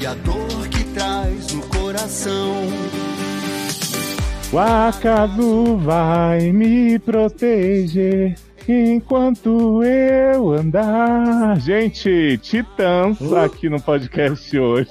[0.00, 2.54] e a dor que traz no coração.
[4.52, 8.36] O acaso vai me proteger
[8.68, 11.58] enquanto eu andar.
[11.58, 13.38] Gente, Titãs uh.
[13.38, 14.88] aqui no podcast hoje.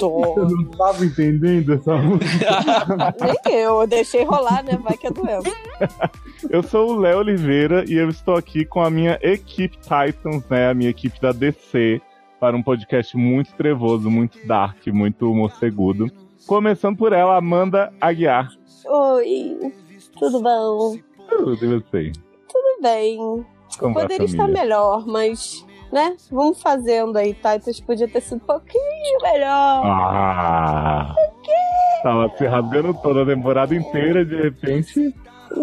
[0.00, 3.14] eu não tava entendendo essa música.
[3.44, 4.78] Nem eu, eu deixei rolar, né?
[4.82, 5.50] Vai que é doença.
[6.48, 10.70] Eu sou o Léo Oliveira e eu estou aqui com a minha equipe Titans, né?
[10.70, 12.00] A minha equipe da DC
[12.44, 16.10] para um podcast muito trevoso, muito dark, muito morcegudo.
[16.46, 18.50] Começando por ela, Amanda Aguiar.
[18.84, 19.72] Oi,
[20.18, 20.98] tudo bom?
[21.26, 22.12] Tudo, e você?
[22.46, 23.46] Tudo bem.
[23.78, 27.86] Como Poderia estar melhor, mas, né, vamos fazendo aí, Titus tá?
[27.86, 29.86] podia ter sido um pouquinho melhor.
[29.86, 31.14] Ah!
[32.02, 35.14] Tava se rasgando toda a temporada inteira, de repente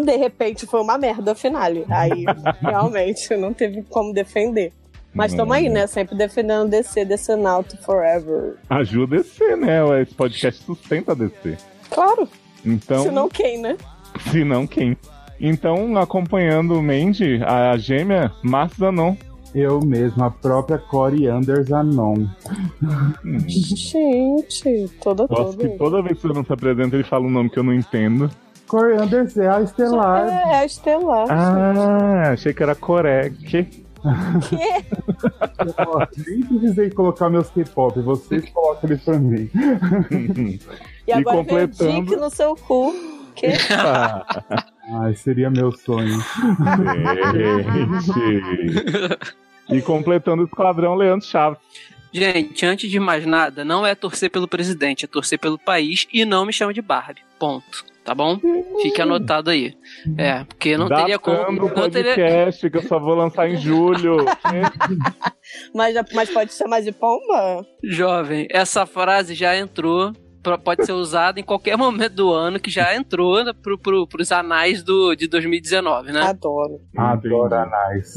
[0.04, 1.70] de repente foi uma merda final.
[1.90, 2.24] Aí
[2.60, 4.72] realmente não teve como defender.
[5.14, 5.86] Mas estamos aí, né?
[5.86, 8.54] Sempre defendendo DC, DC Naught Forever.
[8.70, 10.00] Ajuda a DC, né?
[10.00, 11.56] Esse podcast sustenta a DC.
[11.90, 12.28] Claro.
[12.64, 13.02] Então.
[13.02, 13.76] Se não quem, né?
[14.30, 14.96] Se não quem.
[15.38, 19.16] Então, acompanhando o Mandy, a gêmea Márcio Zanon.
[19.54, 22.26] Eu mesmo, a própria Corey Anders Anon.
[23.46, 25.68] Gente, toda Gosto toda.
[25.68, 27.74] que toda vez que você não se apresenta, ele fala um nome que eu não
[27.74, 28.30] entendo.
[28.66, 30.26] Corey Anders é a Estelar.
[30.26, 31.26] É, é a Estelar.
[31.28, 32.74] Ah, achei que era
[35.84, 36.22] Corek.
[36.26, 39.48] Nem precisei colocar meus K-pop, vocês colocam eles pra mim.
[41.06, 41.90] E agora e completando...
[41.90, 42.94] vem o Dick no seu cu.
[43.34, 43.46] Que?
[44.94, 46.20] Ai, seria meu sonho.
[48.04, 49.18] Gente.
[49.70, 51.58] E completando o esquadrão, Leandro Chaves.
[52.12, 56.26] Gente, antes de mais nada, não é torcer pelo presidente, é torcer pelo país e
[56.26, 57.22] não me chama de Barbie.
[57.38, 58.38] Ponto tá bom?
[58.80, 59.74] Fique anotado aí.
[60.16, 61.52] É, porque não Datando teria como.
[61.52, 62.70] Não podcast teria...
[62.70, 64.24] que eu só vou lançar em julho.
[65.74, 67.64] mas, mas pode chamar de pomba?
[67.82, 70.12] Jovem, essa frase já entrou.
[70.64, 74.82] Pode ser usada em qualquer momento do ano, que já entrou pro, pro, pros anais
[74.82, 76.20] do, de 2019, né?
[76.20, 76.80] Adoro.
[76.96, 78.14] Adoro anais.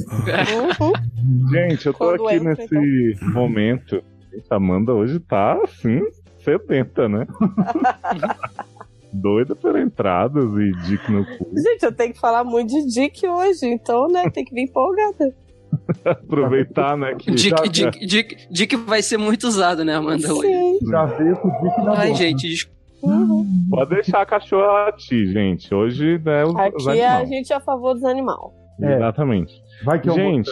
[0.79, 1.51] Uhum.
[1.51, 2.75] Gente, eu tô Quando aqui entra, nesse
[3.15, 3.31] então.
[3.31, 4.03] momento.
[4.49, 6.01] Amanda hoje tá assim,
[6.39, 7.25] sedenta, né?
[9.15, 11.49] doida por entradas e Dick no cu.
[11.55, 15.35] Gente, eu tenho que falar muito de Dick hoje, então, né, tem que vir empolgada.
[16.05, 17.15] Aproveitar, né?
[17.15, 17.63] Que Dick, já...
[17.63, 20.27] Dick, Dick, Dick vai ser muito usado, né, Amanda?
[20.27, 20.79] Sim.
[20.89, 22.17] Já veio com o Dick na Ai, boca.
[22.17, 23.45] gente, Uhum.
[23.69, 25.73] Pode deixar a cachorra latir, gente.
[25.73, 28.39] Hoje, né, os, Aqui os a gente é a favor dos animais.
[28.81, 28.95] É.
[28.95, 29.53] Exatamente.
[29.83, 30.49] Vai que eu gente,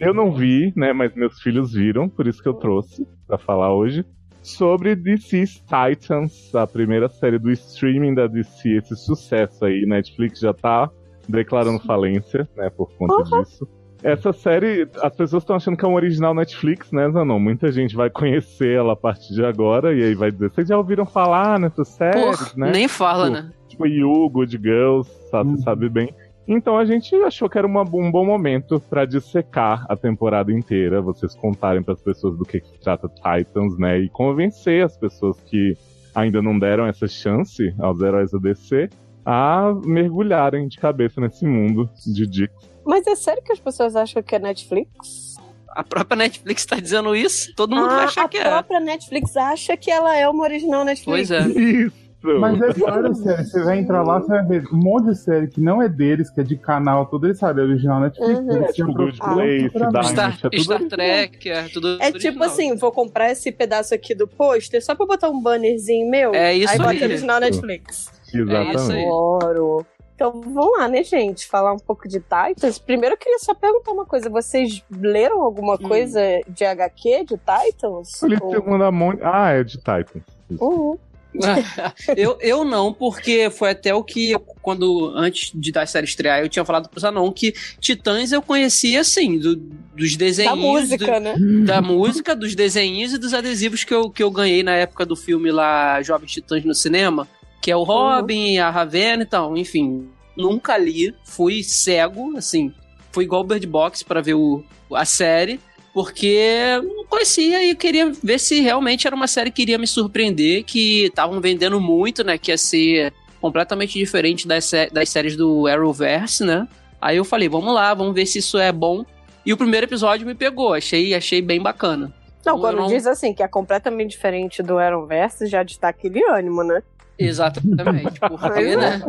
[0.00, 3.74] eu não vi, né, mas meus filhos viram, por isso que eu trouxe para falar
[3.74, 4.04] hoje
[4.46, 9.84] sobre DC's Titans, a primeira série do streaming da DC, esse sucesso aí.
[9.86, 10.88] Netflix já tá
[11.28, 13.42] declarando falência, né, por conta uhum.
[13.42, 13.68] disso.
[14.02, 17.40] Essa série, as pessoas estão achando que é um original Netflix, né, Zanon?
[17.40, 20.76] Muita gente vai conhecer ela a partir de agora e aí vai dizer: vocês já
[20.76, 22.70] ouviram falar nessas séries, Porra, né?
[22.70, 23.52] Nem fala, tipo, né?
[23.68, 25.56] Tipo You, Good Girls, sabe, uhum.
[25.58, 26.14] sabe bem.
[26.48, 31.02] Então a gente achou que era uma, um bom momento para dissecar a temporada inteira,
[31.02, 33.98] vocês contarem para as pessoas do que, que se trata Titans, né?
[33.98, 35.76] E convencer as pessoas que
[36.14, 38.88] ainda não deram essa chance aos heróis do DC
[39.24, 42.54] a mergulharem de cabeça nesse mundo de Dick.
[42.84, 45.34] Mas é sério que as pessoas acham que é Netflix?
[45.68, 47.52] A própria Netflix está dizendo isso?
[47.56, 48.46] Todo mundo ah, acha que é.
[48.46, 51.28] A própria Netflix acha que ela é uma original Netflix.
[51.28, 51.46] Pois é.
[51.60, 52.05] Isso.
[52.40, 53.50] Mas é várias séries.
[53.50, 56.30] Você vai entrar lá, você vai ver um monte de série que não é deles,
[56.30, 58.38] que é de canal, tudo eles sabem, é original Netflix.
[58.38, 58.64] Uhum.
[58.64, 59.70] É tipo Good Place,
[60.08, 64.26] Star, é Star Trek, é tudo É tipo assim, vou comprar esse pedaço aqui do
[64.26, 66.34] pôster só pra botar um bannerzinho meu.
[66.34, 66.78] É isso aí.
[66.80, 68.10] Aí bota original Netflix.
[68.32, 68.92] Exatamente.
[68.92, 69.86] É Adoro.
[70.16, 71.46] Então vamos lá, né, gente?
[71.46, 72.78] Falar um pouco de Titans.
[72.78, 74.30] Primeiro eu queria só perguntar uma coisa.
[74.30, 75.88] Vocês leram alguma hum.
[75.88, 78.22] coisa de HQ de Titans?
[78.22, 78.64] Ele Ou...
[78.64, 79.20] manda monte.
[79.22, 80.24] Ah, é de Titans.
[80.58, 80.98] Uhum.
[82.16, 86.48] eu, eu não, porque foi até o que, quando antes de da série estrear, eu
[86.48, 90.52] tinha falado pro Zanon que Titãs eu conhecia, assim, do, dos desenhos.
[90.52, 91.34] Da música, do, né?
[91.64, 95.16] Da música, dos desenhos e dos adesivos que eu, que eu ganhei na época do
[95.16, 97.28] filme lá, Jovens Titãs no cinema,
[97.60, 98.64] que é o Robin, uhum.
[98.64, 100.08] a Ravena e tal, enfim.
[100.36, 102.72] Nunca li, fui cego, assim,
[103.10, 104.62] fui igual o Bird Box pra ver o,
[104.92, 105.58] a série.
[105.96, 110.62] Porque não conhecia e queria ver se realmente era uma série que iria me surpreender,
[110.62, 112.36] que estavam vendendo muito, né?
[112.36, 116.68] Que ia ser completamente diferente das, das séries do Arrowverse, né?
[117.00, 119.06] Aí eu falei, vamos lá, vamos ver se isso é bom.
[119.46, 122.12] E o primeiro episódio me pegou, achei, achei bem bacana.
[122.44, 122.88] Não, quando não...
[122.88, 126.82] diz assim que é completamente diferente do Arrowverse, já está aquele ânimo, né?
[127.18, 128.20] Exatamente.
[128.20, 129.00] Porque, né?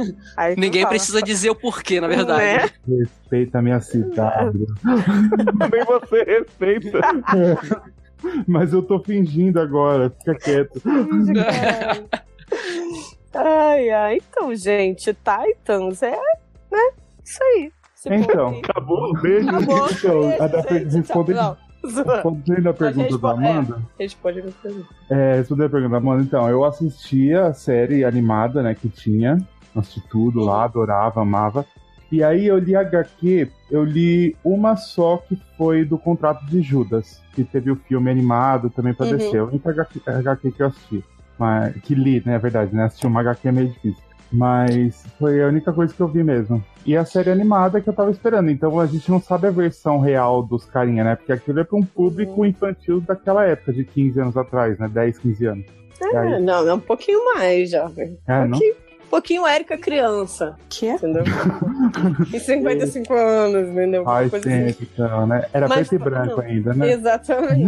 [0.57, 0.89] Ninguém fala.
[0.89, 2.71] precisa dizer o porquê, na verdade.
[2.87, 2.99] Né?
[2.99, 4.59] Respeita a minha cidade.
[5.71, 6.99] Nem você respeita.
[8.47, 10.81] Mas eu tô fingindo agora, fica quieto.
[13.33, 14.17] ai, ai.
[14.17, 16.17] Então, gente, Titans é,
[16.71, 16.89] né?
[17.23, 17.71] Isso aí.
[17.93, 19.13] Você então, acabou.
[19.21, 19.49] Beijo.
[19.49, 19.89] Acabou.
[19.91, 21.33] Então, a da responde.
[21.83, 23.81] Respondendo a pergunta da Amanda.
[23.97, 24.87] É, responde a pergunta.
[25.09, 29.37] É, respondendo a pergunta da Amanda, então, eu assistia a série animada, né, que tinha.
[29.75, 31.65] Assisti tudo lá, adorava, amava.
[32.11, 37.21] E aí eu li HQ, eu li uma só que foi do Contrato de Judas,
[37.33, 39.17] que teve o filme animado também pra uhum.
[39.17, 39.39] descer.
[39.39, 41.03] A única HQ, HQ que eu assisti.
[41.37, 42.85] Mas, que li, né, é verdade, né?
[42.85, 44.03] Assistir uma HQ é meio difícil.
[44.31, 46.63] Mas foi a única coisa que eu vi mesmo.
[46.87, 48.49] E a série animada que eu tava esperando.
[48.49, 51.17] Então a gente não sabe a versão real dos carinha, né?
[51.17, 54.87] Porque aquilo é pra um público infantil daquela época, de 15 anos atrás, né?
[54.87, 55.65] 10, 15 anos.
[56.01, 56.41] É, aí...
[56.41, 58.17] não, é um pouquinho mais, jovem.
[58.25, 60.55] É, um pouquinho, um pouquinho Érica criança.
[60.69, 60.91] Que?
[60.91, 61.23] Entendeu?
[62.33, 64.05] e 55 anos, entendeu?
[64.05, 64.87] Faz tempo, assim.
[64.93, 65.45] então, né?
[65.51, 66.49] Era Mas, preto e branco não.
[66.49, 66.93] ainda, né?
[66.93, 67.67] Exatamente.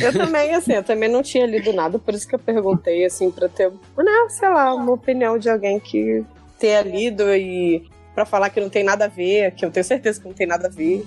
[0.00, 3.32] eu também, assim, eu também não tinha lido nada, por isso que eu perguntei, assim,
[3.32, 6.24] pra ter, né, sei lá, uma opinião de alguém que
[6.56, 10.20] tenha lido e para falar que não tem nada a ver, que eu tenho certeza
[10.20, 11.04] que não tem nada a ver,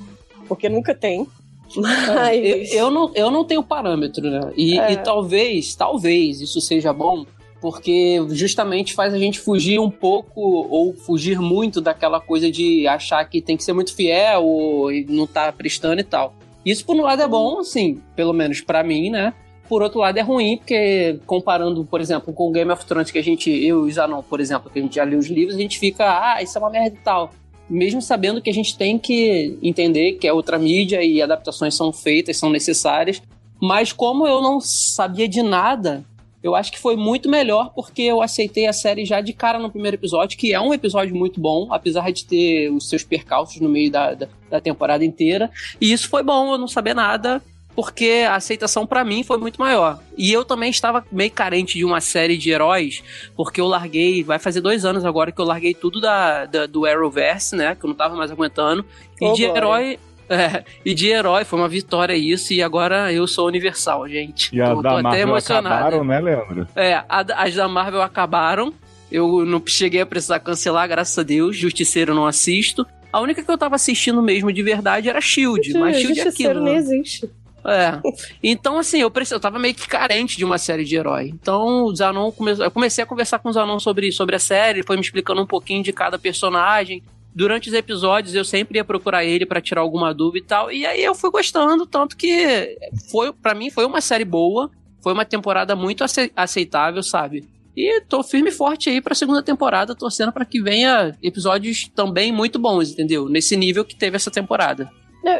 [0.48, 1.28] porque nunca tem.
[1.76, 2.72] Mas...
[2.72, 4.52] Eu, eu não, eu não tenho parâmetro, né?
[4.56, 4.94] E, é.
[4.94, 7.26] e talvez, talvez isso seja bom,
[7.62, 13.24] porque justamente faz a gente fugir um pouco ou fugir muito daquela coisa de achar
[13.26, 16.36] que tem que ser muito fiel ou não tá prestando e tal.
[16.66, 19.34] Isso, por um lado, é bom, assim, pelo menos para mim, né?
[19.68, 23.24] Por outro lado, é ruim, porque comparando, por exemplo, com Game of Thrones, que a
[23.24, 25.80] gente, eu e Zanon, por exemplo, que a gente já leu os livros, a gente
[25.80, 27.32] fica, ah, isso é uma merda e tal.
[27.68, 31.92] Mesmo sabendo que a gente tem que entender que é outra mídia e adaptações são
[31.92, 33.22] feitas, são necessárias.
[33.60, 36.06] Mas como eu não sabia de nada,
[36.46, 39.72] eu acho que foi muito melhor porque eu aceitei a série já de cara no
[39.72, 43.68] primeiro episódio, que é um episódio muito bom, apesar de ter os seus percalços no
[43.68, 45.50] meio da, da, da temporada inteira.
[45.82, 47.42] E isso foi bom, eu não saber nada,
[47.76, 50.00] porque a aceitação para mim foi muito maior.
[50.18, 53.04] E eu também estava meio carente de uma série de heróis,
[53.36, 56.86] porque eu larguei, vai fazer dois anos agora que eu larguei tudo da, da do
[56.86, 57.76] Arrowverse, né?
[57.76, 58.86] Que eu não tava mais aguentando.
[59.20, 60.00] E oh, de herói.
[60.28, 64.50] É, e de herói, foi uma vitória isso, e agora eu sou universal, gente.
[64.56, 66.68] E as da Marvel acabaram, né, Leandro?
[66.76, 68.74] É, as da Marvel acabaram.
[69.12, 71.56] Eu não cheguei a precisar cancelar, graças a Deus.
[71.56, 72.88] Justiceiro não assisto.
[73.14, 76.64] A única que eu tava assistindo mesmo de verdade era Shield, mas Shield é aquilo.
[76.64, 77.30] nem existe.
[77.66, 78.00] É.
[78.44, 81.30] Então, assim, eu, eu tava meio que carente de uma série de herói.
[81.30, 82.64] Então, o Zanon começou.
[82.64, 85.42] Eu comecei a conversar com o Zanon sobre, sobre a série, ele foi me explicando
[85.42, 87.02] um pouquinho de cada personagem
[87.36, 90.72] durante os episódios eu sempre ia procurar ele para tirar alguma dúvida e tal.
[90.72, 92.78] E aí eu fui gostando, tanto que
[93.12, 94.72] foi para mim foi uma série boa,
[95.04, 96.04] foi uma temporada muito
[96.36, 97.46] aceitável, sabe?
[97.76, 102.32] E tô firme e forte aí pra segunda temporada, torcendo para que venha episódios também
[102.32, 103.28] muito bons, entendeu?
[103.28, 104.90] Nesse nível que teve essa temporada.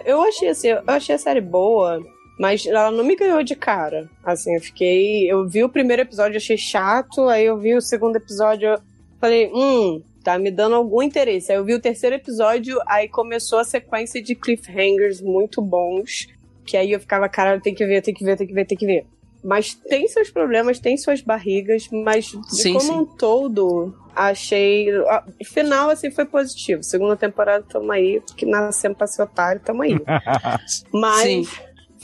[0.04, 2.04] Eu achei assim, eu achei a série boa,
[2.40, 4.10] mas ela não me ganhou de cara.
[4.24, 5.32] Assim, eu fiquei.
[5.32, 8.78] Eu vi o primeiro episódio, achei chato, aí eu vi o segundo episódio,
[9.20, 11.52] falei, hum, tá me dando algum interesse.
[11.52, 16.28] Aí eu vi o terceiro episódio, aí começou a sequência de cliffhangers muito bons,
[16.66, 18.78] que aí eu ficava, caralho, tem que ver, tem que ver, tem que ver, tem
[18.78, 19.06] que ver.
[19.44, 22.92] Mas tem seus problemas, tem suas barrigas, mas sim, como sim.
[22.94, 24.88] um todo, achei.
[24.92, 26.82] O final, assim, foi positivo.
[26.82, 30.00] Segunda temporada, tamo aí, que nascemos pra ser otário, tamo aí.
[30.92, 31.22] mas.
[31.22, 31.48] Sim.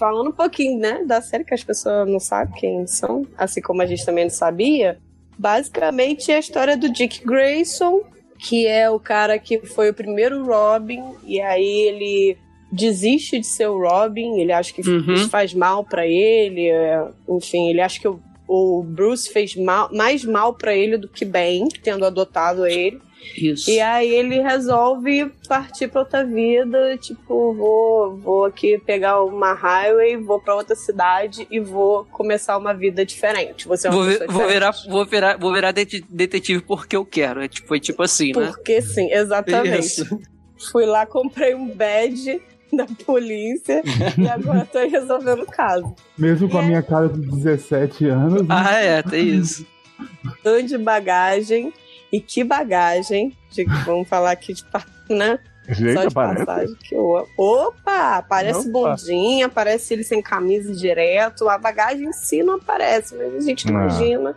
[0.01, 3.84] Falando um pouquinho, né, da série que as pessoas não sabem quem são, assim como
[3.84, 4.98] a gente também não sabia,
[5.38, 8.01] basicamente é a história do Dick Grayson,
[8.39, 12.36] que é o cara que foi o primeiro Robin, e aí ele
[12.72, 15.29] desiste de ser o Robin, ele acha que uhum.
[15.29, 20.25] faz mal para ele, é, enfim, ele acha que o, o Bruce fez mal, mais
[20.25, 23.00] mal para ele do que bem, tendo adotado ele.
[23.35, 23.69] Isso.
[23.69, 30.17] E aí ele resolve partir para outra vida, tipo, vou, vou aqui pegar uma highway,
[30.17, 33.67] vou para outra cidade e vou começar uma vida diferente.
[33.67, 37.41] Você é vou, vou virar, vou virar, vou virar detetive porque eu quero.
[37.41, 38.47] É tipo, foi tipo assim, né?
[38.47, 39.79] Porque sim, exatamente.
[39.79, 40.19] Isso.
[40.71, 43.81] Fui lá, comprei um badge da polícia
[44.17, 45.93] e agora tô resolvendo o caso.
[46.17, 46.61] Mesmo com é.
[46.61, 48.41] a minha cara de 17 anos.
[48.41, 48.47] Né?
[48.49, 49.65] Ah, é, tem isso.
[50.67, 51.73] de bagagem
[52.11, 54.63] e que bagagem, de, vamos falar aqui de,
[55.09, 55.39] né?
[55.69, 56.45] Gente, Só de aparece?
[56.45, 56.95] passagem que.
[57.37, 58.17] Opa!
[58.17, 58.71] Aparece Opa.
[58.71, 61.47] bundinha, aparece ele sem camisa direto.
[61.47, 63.71] A bagagem em si não aparece, mas a gente Ah.
[63.71, 64.35] imagina,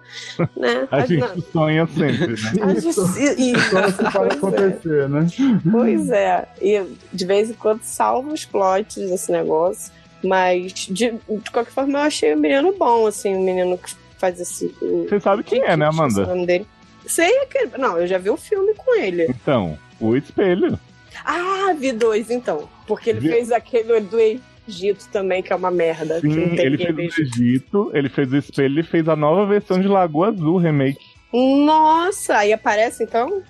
[0.57, 0.87] né?
[0.93, 2.63] A As- gente sonha sempre, né?
[2.63, 4.37] a gente- isso, se pode é.
[4.37, 5.27] acontecer, né?
[5.73, 6.47] Pois é.
[6.61, 9.91] E de vez em quando salva os plots desse negócio.
[10.23, 14.41] Mas, de, de qualquer forma, eu achei o menino bom, assim, o menino que faz
[14.41, 14.75] esse.
[15.09, 16.27] Você sabe quem é, né, Esqueci o Amanda?
[16.27, 16.67] nome dele.
[17.07, 17.71] Sei aquele.
[17.79, 19.25] Não, eu já vi o filme com ele.
[19.29, 20.79] Então, o espelho.
[21.25, 22.69] Ah, vi dois, então.
[22.87, 24.19] Porque ele Vi- fez aquele do
[24.69, 26.21] Egito também, que é uma merda.
[26.21, 29.81] que Sim, ele fez o Egito, ele fez o espelho e fez a nova versão
[29.81, 31.14] de Lagoa Azul remake.
[31.35, 33.43] Nossa, aí aparece então?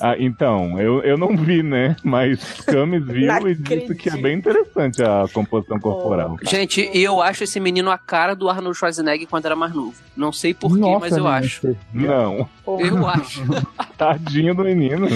[0.00, 1.96] Ah, então, eu, eu não vi, né?
[2.04, 6.36] Mas Camis viu e disse que é bem interessante a composição corporal.
[6.42, 9.94] Gente, eu acho esse menino a cara do Arnold Schwarzenegger quando era mais novo.
[10.16, 11.76] Não sei porquê, mas eu menina, acho.
[11.92, 13.42] Não, Porra, Eu acho.
[13.98, 15.08] tadinho do menino.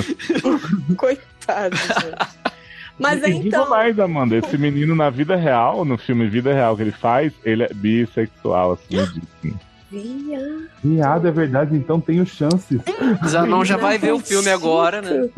[0.99, 2.45] Coitado, gente.
[2.99, 3.71] Mas e aí, digo então.
[3.71, 7.63] mais, Amanda, esse menino na vida real, no filme Vida Real que ele faz, ele
[7.63, 8.97] é bissexual, assim,
[9.43, 9.74] disso.
[9.95, 10.41] Via.
[10.83, 12.81] Viado, é verdade, então tenho chances.
[13.27, 15.29] Zanon já vai ver o filme agora, né?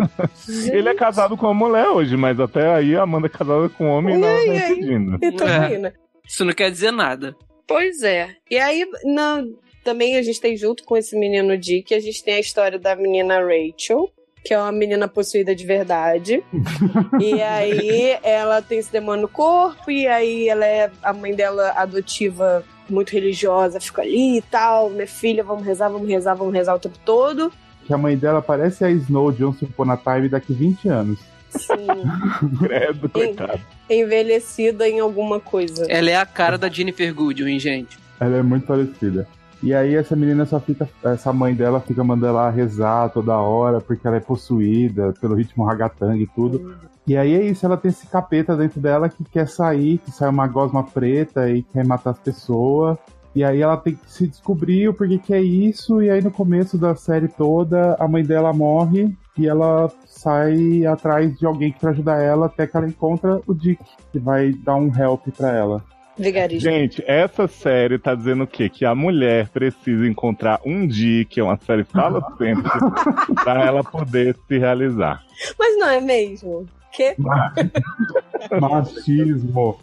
[0.73, 3.85] Ele é casado com uma mulher hoje, mas até aí a Amanda é casada com
[3.85, 4.49] um homem e não tá aí?
[4.73, 5.19] impedindo.
[5.23, 5.93] E também, né?
[6.27, 7.37] Isso não quer dizer nada.
[7.67, 8.31] Pois é.
[8.51, 9.45] E aí, na-
[9.85, 12.97] também a gente tem junto com esse menino Dick, a gente tem a história da
[12.97, 14.11] menina Rachel,
[14.45, 16.43] que é uma menina possuída de verdade.
[17.21, 21.73] e aí ela tem esse demônio no corpo, e aí ela é a mãe dela
[21.77, 26.75] adotiva muito religiosa, fica ali e tal, minha filha, vamos rezar, vamos rezar, vamos rezar
[26.75, 27.53] o tempo todo.
[27.87, 31.19] Que a mãe dela parece a Snow de Once Upon a Time daqui 20 anos.
[31.51, 31.87] Sim,
[32.59, 33.61] Credo, coitado.
[33.89, 35.87] envelhecida em alguma coisa.
[35.89, 37.99] Ela é a cara da Jennifer Goodwin, gente.
[38.21, 39.27] Ela é muito parecida.
[39.63, 40.89] E aí essa menina só fica.
[41.05, 45.65] Essa mãe dela fica mandando ela rezar toda hora, porque ela é possuída pelo ritmo
[45.65, 46.77] ragatanga e tudo.
[47.07, 50.29] E aí é isso, ela tem esse capeta dentro dela que quer sair, que sai
[50.29, 52.99] uma gosma preta e quer matar as pessoas.
[53.35, 56.31] E aí ela tem que se descobrir o porquê que é isso, e aí no
[56.31, 61.91] começo da série toda, a mãe dela morre e ela sai atrás de alguém pra
[61.91, 65.85] ajudar ela até que ela encontra o Dick, que vai dar um help pra ela.
[66.19, 66.71] Vigarista.
[66.71, 68.71] Gente, essa série tá dizendo o quê?
[68.71, 72.79] Que a mulher precisa encontrar um dia, que é uma série falocêntrica,
[73.45, 75.23] pra ela poder se realizar.
[75.59, 76.67] Mas não é mesmo?
[76.93, 77.17] Que?
[78.61, 79.79] Machismo.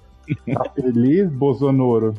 [0.53, 2.15] Tá feliz, Bolsonaro?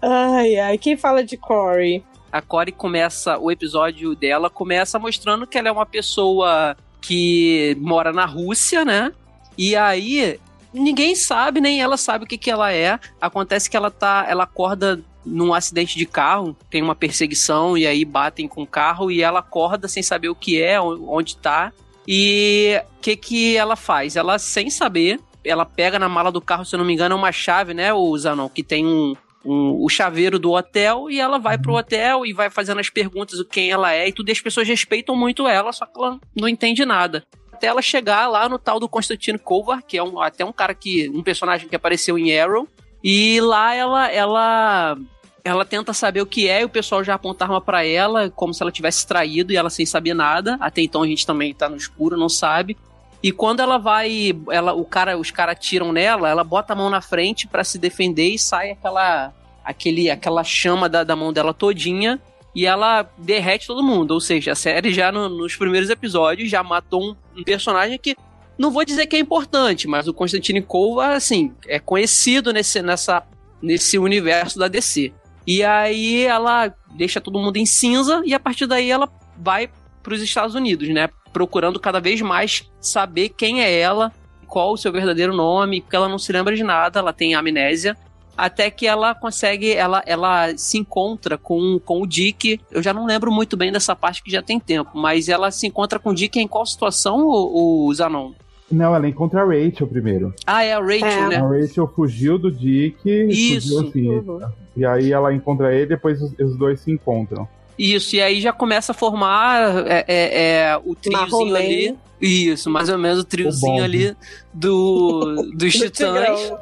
[0.00, 0.78] Ai, ai.
[0.78, 2.02] Quem fala de Corey?
[2.32, 8.12] A Corey começa, o episódio dela começa mostrando que ela é uma pessoa que mora
[8.12, 9.12] na Rússia, né?
[9.56, 10.40] E aí
[10.74, 12.98] ninguém sabe, nem ela sabe o que, que ela é.
[13.20, 18.04] Acontece que ela tá, ela acorda num acidente de carro, tem uma perseguição e aí
[18.04, 21.72] batem com o carro e ela acorda sem saber o que é, onde tá.
[22.06, 24.16] E o que que ela faz?
[24.16, 27.18] Ela sem saber, ela pega na mala do carro, se eu não me engano, é
[27.18, 29.14] uma chave, né, o Zanon, que tem um,
[29.44, 33.38] um, o chaveiro do hotel e ela vai pro hotel e vai fazendo as perguntas
[33.38, 36.18] do quem ela é e tudo, e as pessoas respeitam muito ela, só que ela
[36.36, 37.24] não entende nada.
[37.54, 40.74] Até ela chegar lá no tal do Constantino Kovar, que é um, até um cara
[40.74, 41.08] que.
[41.10, 42.66] um personagem que apareceu em Arrow.
[43.02, 44.98] E lá ela ela
[45.44, 48.52] ela tenta saber o que é e o pessoal já aponta arma pra ela, como
[48.52, 50.56] se ela tivesse traído e ela sem saber nada.
[50.58, 52.76] Até então a gente também tá no escuro, não sabe.
[53.22, 56.90] E quando ela vai, ela, o cara, os caras atiram nela, ela bota a mão
[56.90, 59.32] na frente pra se defender e sai aquela
[59.64, 62.20] aquele aquela chama da, da mão dela todinha
[62.54, 64.12] e ela derrete todo mundo.
[64.12, 68.16] Ou seja, a série já no- nos primeiros episódios já matou um, um personagem que
[68.56, 73.22] não vou dizer que é importante, mas o Constantine Cole, assim, é conhecido nesse, nessa,
[73.60, 75.12] nesse universo da DC.
[75.46, 79.68] E aí ela deixa todo mundo em cinza e a partir daí ela vai
[80.02, 81.08] para os Estados Unidos, né?
[81.32, 84.12] Procurando cada vez mais saber quem é ela,
[84.46, 87.96] qual o seu verdadeiro nome, porque ela não se lembra de nada, ela tem amnésia.
[88.36, 92.60] Até que ela consegue, ela, ela se encontra com, com o Dick.
[92.70, 95.66] Eu já não lembro muito bem dessa parte que já tem tempo, mas ela se
[95.66, 98.32] encontra com o Dick em qual situação, o, o Zanon?
[98.70, 100.34] Não, ela encontra a Rachel primeiro.
[100.46, 101.28] Ah, é a Rachel, É.
[101.28, 101.36] né?
[101.36, 102.98] A Rachel fugiu do Dick.
[103.28, 103.68] Isso.
[103.68, 104.08] Fugiu assim.
[104.08, 104.40] Uhum.
[104.76, 107.46] E aí ela encontra ele e depois os, os dois se encontram.
[107.78, 111.96] Isso, e aí já começa a formar é, é, é, o triozinho ali.
[112.20, 114.06] Isso, mais ou menos o triozinho bonde.
[114.08, 114.16] ali
[114.52, 116.52] do, dos Do titãs.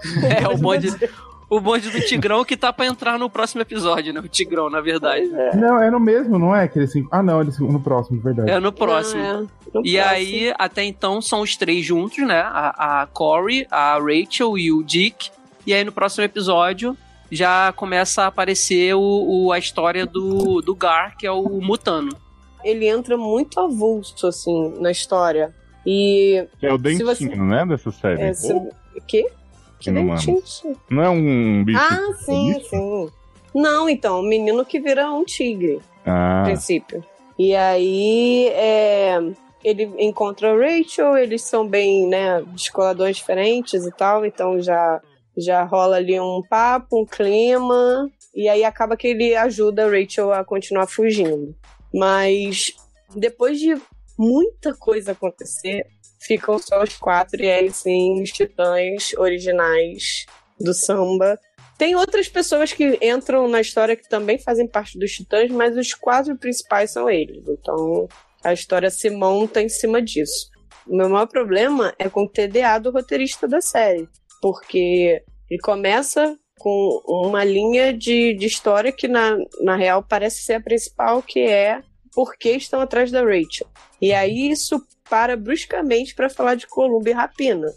[0.43, 0.89] É, o bonde,
[1.57, 4.21] o bonde do Tigrão que tá pra entrar no próximo episódio, né?
[4.21, 5.27] O Tigrão, na verdade.
[5.55, 6.67] Não, é no mesmo, não é?
[6.69, 7.07] Que eles se...
[7.11, 8.51] Ah, não, eles no próximo, verdade.
[8.51, 9.21] É no próximo.
[9.23, 9.33] Ah, é.
[9.39, 9.47] No
[9.85, 10.05] E próximo.
[10.11, 12.41] aí, até então, são os três juntos, né?
[12.45, 15.31] A, a Corey, a Rachel e o Dick.
[15.67, 16.97] E aí, no próximo episódio,
[17.31, 19.01] já começa a aparecer o,
[19.47, 22.17] o- a história do, do Gar, que é o Mutano.
[22.65, 25.55] ele entra muito avulso, assim, na história.
[25.87, 26.47] E.
[26.63, 27.25] É o dentinho, você...
[27.37, 27.65] né?
[27.67, 28.23] Dessa série.
[28.23, 28.53] É, se...
[28.53, 28.71] O
[29.07, 29.27] quê?
[29.83, 30.43] Que dentinho?
[30.89, 31.79] Não é um bicho.
[31.81, 33.11] Ah, sim, sim.
[33.55, 35.81] Não, então, o menino que vira um tigre.
[36.07, 36.39] Ah.
[36.39, 37.05] No princípio.
[37.39, 39.19] E aí, é,
[39.65, 45.01] ele encontra a Rachel, eles são bem, né, descoladores diferentes e tal, então já,
[45.37, 50.33] já rola ali um papo, um clima, e aí acaba que ele ajuda a Rachel
[50.33, 51.55] a continuar fugindo.
[51.93, 52.73] Mas
[53.15, 53.77] depois de
[54.19, 55.87] muita coisa acontecer,
[56.27, 60.27] ficam só os quatro, e aí sim, os titãs originais
[60.61, 61.39] do samba.
[61.79, 65.95] Tem outras pessoas que entram na história que também fazem parte dos titãs, mas os
[65.95, 67.45] quatro principais são eles.
[67.49, 68.09] Então
[68.45, 70.51] a história se monta em cima disso.
[70.87, 74.09] O meu maior problema é com o TDA do roteirista da série,
[74.41, 80.55] porque ele começa com uma linha de, de história que, na, na real, parece ser
[80.55, 81.81] a principal, que é
[82.15, 83.67] por que estão atrás da Rachel.
[84.01, 84.81] E aí isso
[85.13, 87.71] para bruscamente para falar de Columba e Rapina.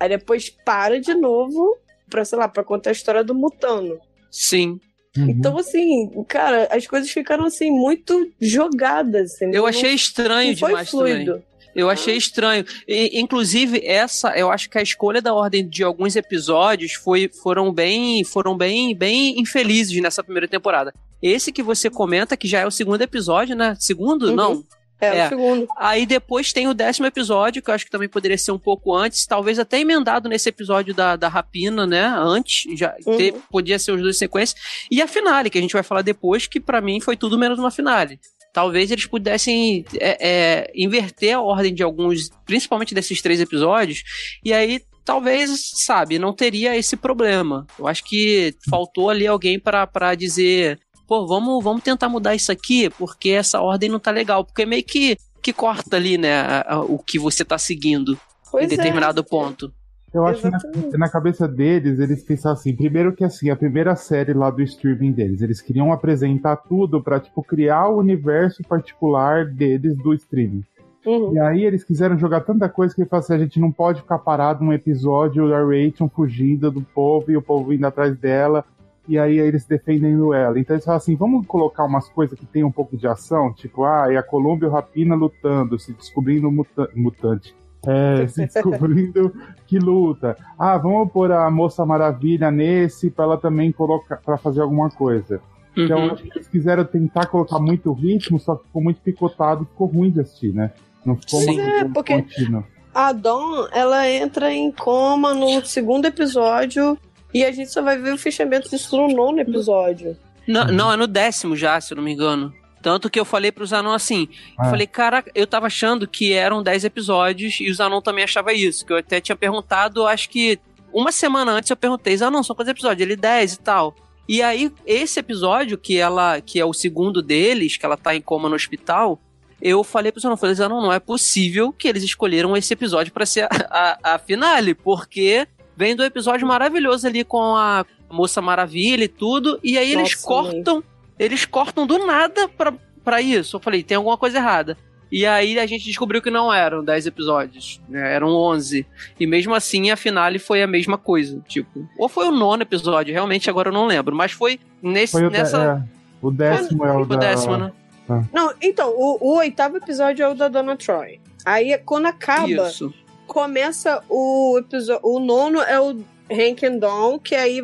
[0.00, 1.76] Aí depois para de novo
[2.08, 3.98] para sei lá, para contar a história do Mutano.
[4.30, 4.80] Sim.
[5.14, 5.28] Uhum.
[5.28, 9.34] Então, assim, cara, as coisas ficaram assim muito jogadas.
[9.36, 9.60] Entendeu?
[9.60, 11.32] Eu achei estranho não demais fluido.
[11.32, 11.48] também.
[11.74, 12.64] Eu achei estranho.
[12.88, 17.70] E, inclusive, essa, eu acho que a escolha da ordem de alguns episódios foi, foram
[17.70, 20.94] bem, foram bem, bem infelizes nessa primeira temporada.
[21.22, 23.76] Esse que você comenta, que já é o segundo episódio, né?
[23.78, 24.28] Segundo?
[24.30, 24.34] Uhum.
[24.34, 24.64] Não.
[25.00, 25.68] É, é, o segundo.
[25.76, 28.94] Aí depois tem o décimo episódio, que eu acho que também poderia ser um pouco
[28.94, 32.04] antes, talvez até emendado nesse episódio da, da Rapina, né?
[32.16, 33.16] Antes, já uhum.
[33.16, 34.60] ter, podia ser os dois sequências.
[34.90, 37.58] E a finale, que a gente vai falar depois, que para mim foi tudo menos
[37.58, 38.18] uma finale
[38.50, 44.02] talvez eles pudessem é, é, inverter a ordem de alguns, principalmente desses três episódios,
[44.44, 47.66] e aí talvez, sabe, não teria esse problema.
[47.78, 52.90] Eu acho que faltou ali alguém para dizer, pô, vamos, vamos tentar mudar isso aqui,
[52.90, 56.80] porque essa ordem não tá legal, porque meio que, que corta ali, né, a, a,
[56.82, 58.16] o que você tá seguindo
[58.52, 58.76] pois em é.
[58.76, 59.24] determinado é.
[59.24, 59.72] ponto.
[60.12, 60.58] Eu acho que na,
[60.98, 65.12] na, cabeça deles, eles pensaram assim, primeiro que assim, a primeira série lá do streaming
[65.12, 70.64] deles, eles queriam apresentar tudo para tipo criar o universo particular deles do streaming.
[71.04, 71.34] Uhum.
[71.34, 74.64] E aí eles quiseram jogar tanta coisa que assim, a gente não pode ficar parado
[74.64, 78.64] num episódio da Rachel fugindo do povo e o povo indo atrás dela.
[79.08, 80.60] E aí eles defendendo ela.
[80.60, 83.84] Então eles falam assim, vamos colocar umas coisas que tem um pouco de ação, tipo,
[83.84, 87.56] ah, é a Colômbia e o Rapina lutando, se descobrindo muta mutante.
[87.86, 89.32] É, se descobrindo
[89.66, 90.36] que luta.
[90.58, 95.40] Ah, vamos pôr a Moça Maravilha nesse para ela também colocar para fazer alguma coisa.
[95.76, 96.12] Então, uhum.
[96.12, 100.10] acho que eles quiseram tentar colocar muito ritmo, só que ficou muito picotado, ficou ruim
[100.10, 100.72] de assistir, né?
[101.04, 102.64] Não ficou Sim, muito, é, porque contínuo.
[102.92, 106.98] A Dawn, ela entra em coma no segundo episódio
[107.32, 110.16] e a gente só vai ver o fechamento disso no nono episódio.
[110.46, 112.52] Não, não, é no décimo já, se eu não me engano.
[112.80, 114.64] Tanto que eu falei pro Zanon assim, ah.
[114.64, 118.52] eu falei, cara, eu tava achando que eram 10 episódios e o Zanon também achava
[118.52, 120.58] isso, que eu até tinha perguntado, acho que
[120.92, 123.02] uma semana antes eu perguntei, Zanon, são quantos episódios?
[123.02, 123.94] Ele 10 e tal.
[124.28, 128.20] E aí, esse episódio, que ela que é o segundo deles, que ela tá em
[128.20, 129.18] coma no hospital,
[129.60, 133.26] eu falei pro Zanon, falei, Zanon, não é possível que eles escolheram esse episódio para
[133.26, 135.46] ser a, a, a finale, porque
[135.78, 140.14] vem do episódio maravilhoso ali com a Moça Maravilha e tudo, e aí Nossa, eles
[140.16, 140.82] cortam
[141.16, 142.72] eles cortam do nada pra,
[143.04, 143.56] pra isso.
[143.56, 144.76] Eu falei, tem alguma coisa errada.
[145.10, 148.14] E aí a gente descobriu que não eram 10 episódios, né?
[148.14, 148.86] eram 11.
[149.18, 151.88] E mesmo assim a finale foi a mesma coisa, tipo.
[151.96, 155.30] Ou foi o nono episódio, realmente agora eu não lembro, mas foi nesse foi o
[155.30, 157.16] nessa é, o décimo é o, o da...
[157.16, 157.72] décimo, né?
[158.08, 158.22] Ah.
[158.32, 161.20] Não, então, o, o, oitavo episódio é o da Dona Troy.
[161.44, 162.92] Aí quando acaba, Isso.
[163.28, 167.60] Começa o episódio, o nono é o Hank and Dawn, que aí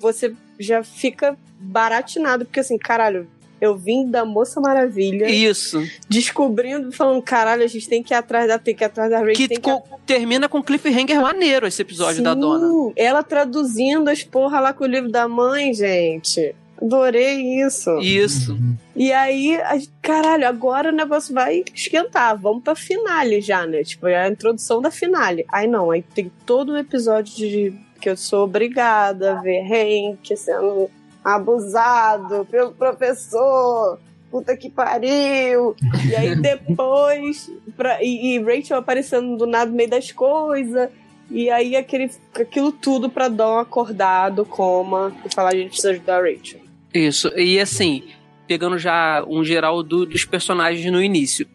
[0.00, 3.28] você já fica baratinado, porque assim, caralho,
[3.60, 5.30] eu vim da Moça Maravilha.
[5.30, 5.80] Isso.
[6.08, 9.20] Descobrindo, falando, caralho, a gente tem que ir atrás da, tem que ir atrás da
[9.20, 9.34] Ray.
[9.34, 12.92] Que, que com, termina com cliffhanger maneiro esse episódio Sim, da dona.
[12.96, 16.56] Ela traduzindo as porra lá com o livro da mãe, gente.
[16.82, 17.96] Adorei isso.
[17.98, 18.58] Isso.
[18.96, 22.36] E aí, a, caralho, agora o negócio vai esquentar.
[22.36, 23.84] Vamos pra finale já, né?
[23.84, 25.46] Tipo, é a introdução da finale.
[25.48, 30.36] Aí não, aí tem todo o episódio de que eu sou obrigada a ver Hank
[30.36, 30.90] sendo
[31.24, 35.76] abusado pelo professor, puta que pariu.
[36.10, 40.90] E aí depois, pra, e, e, Rachel aparecendo do nada no meio das coisas.
[41.30, 46.18] E aí aquele, aquilo tudo pra um acordado, coma, e falar a gente precisa ajudar
[46.18, 46.61] a Rachel.
[46.94, 48.02] Isso, e assim,
[48.46, 51.46] pegando já um geral do, dos personagens no início.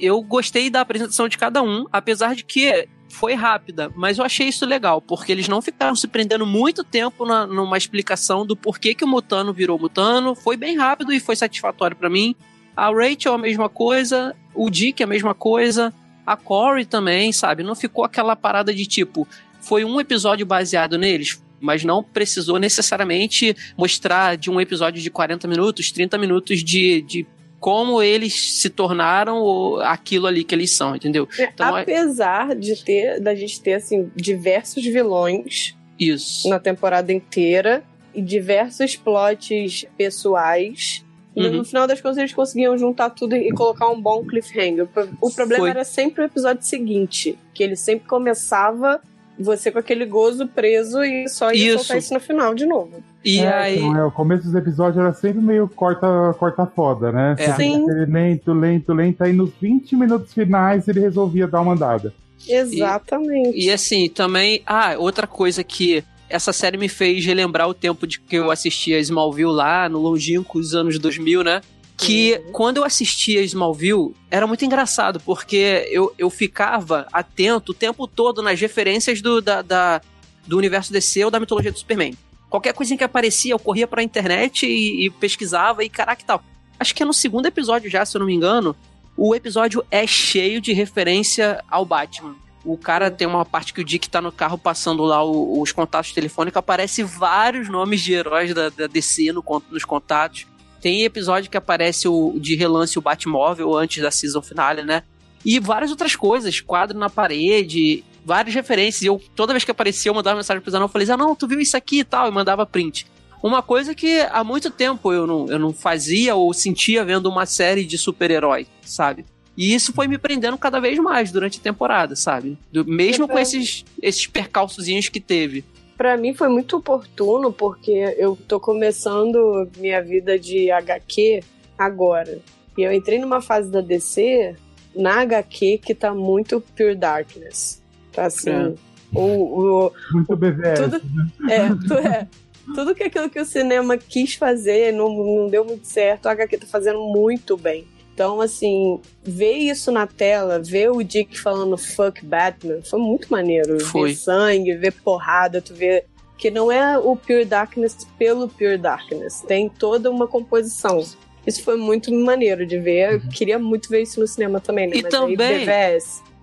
[0.00, 4.48] Eu gostei da apresentação de cada um, apesar de que foi rápida, mas eu achei
[4.48, 8.94] isso legal, porque eles não ficaram se prendendo muito tempo na, numa explicação do porquê
[8.94, 10.34] que o Mutano virou Mutano.
[10.34, 12.34] Foi bem rápido e foi satisfatório para mim.
[12.76, 15.94] A Rachel a mesma coisa, o Dick a mesma coisa,
[16.26, 17.62] a Corey também, sabe?
[17.62, 19.28] Não ficou aquela parada de tipo,
[19.60, 25.48] foi um episódio baseado neles, mas não precisou necessariamente mostrar de um episódio de 40
[25.48, 27.26] minutos, 30 minutos de, de
[27.58, 31.26] como eles se tornaram aquilo ali que eles são, entendeu?
[31.38, 32.54] É, então, é Apesar é...
[32.54, 37.82] de ter, da gente ter assim diversos vilões isso na temporada inteira
[38.14, 41.02] e diversos plots pessoais.
[41.34, 41.50] Uhum.
[41.50, 44.86] No final das contas eles conseguiam juntar tudo e colocar um bom cliffhanger.
[45.20, 45.70] O problema Foi.
[45.70, 49.00] era sempre o episódio seguinte, que ele sempre começava
[49.38, 51.78] você com aquele gozo preso e só ia isso.
[51.78, 53.02] soltar isso no final de novo.
[53.24, 53.78] E é, aí.
[53.78, 56.06] Então, é, o começo dos episódios era sempre meio corta,
[56.38, 57.34] corta foda, né?
[57.38, 57.52] É.
[57.54, 57.84] Sim.
[58.08, 59.24] Lento, lento, lento.
[59.24, 62.14] Aí nos 20 minutos finais ele resolvia dar uma andada.
[62.48, 63.56] Exatamente.
[63.56, 64.62] E, e assim, também.
[64.66, 68.98] Ah, outra coisa que essa série me fez relembrar o tempo de que eu assistia
[68.98, 71.60] Smallville lá, no longínquos anos 2000, né?
[71.96, 72.52] Que uhum.
[72.52, 78.42] quando eu assistia Smallville, era muito engraçado, porque eu, eu ficava atento o tempo todo
[78.42, 80.00] nas referências do, da, da
[80.46, 82.14] do universo DC ou da mitologia do Superman.
[82.50, 86.42] Qualquer coisa que aparecia, eu corria pra internet e, e pesquisava e caraca e tal.
[86.78, 88.76] Acho que é no segundo episódio já, se eu não me engano,
[89.16, 92.36] o episódio é cheio de referência ao Batman.
[92.64, 96.12] O cara tem uma parte que o Dick tá no carro passando lá os contatos
[96.12, 100.46] telefônicos, aparece vários nomes de heróis da, da DC no, nos contatos.
[100.84, 105.02] Tem episódio que aparece o, de relance o Batmóvel antes da season finale, né?
[105.42, 109.00] E várias outras coisas, quadro na parede, várias referências.
[109.00, 111.34] E eu, toda vez que aparecia, eu mandava mensagem pro Zanão, eu falei, ah, não,
[111.34, 113.06] tu viu isso aqui e tal, e mandava print.
[113.42, 117.46] Uma coisa que há muito tempo eu não, eu não fazia ou sentia vendo uma
[117.46, 119.24] série de super-herói, sabe?
[119.56, 122.58] E isso foi me prendendo cada vez mais durante a temporada, sabe?
[122.70, 125.64] Do, mesmo com esses, esses percalçozinhos que teve
[125.96, 131.42] para mim foi muito oportuno porque eu tô começando minha vida de HQ
[131.78, 132.38] agora.
[132.76, 134.56] E eu entrei numa fase da DC
[134.94, 137.82] na HQ que tá muito Pure Darkness.
[138.12, 138.50] Tá assim.
[138.50, 138.74] É.
[139.12, 140.80] O, o, muito BVS.
[140.80, 141.02] Tudo,
[141.40, 141.56] né?
[141.56, 142.28] é, tu, é,
[142.74, 146.58] tudo que aquilo que o cinema quis fazer não, não deu muito certo, a HQ
[146.58, 147.86] tá fazendo muito bem.
[148.14, 153.84] Então, assim, ver isso na tela, ver o Dick falando fuck Batman, foi muito maneiro.
[153.84, 154.10] Foi.
[154.10, 156.04] Ver sangue, ver porrada, tu vê
[156.38, 161.04] que não é o Pure Darkness pelo Pure Darkness, tem toda uma composição.
[161.44, 163.14] Isso foi muito maneiro de ver.
[163.14, 163.28] Eu uhum.
[163.28, 164.96] queria muito ver isso no cinema também, né?
[164.96, 165.66] E Mas também.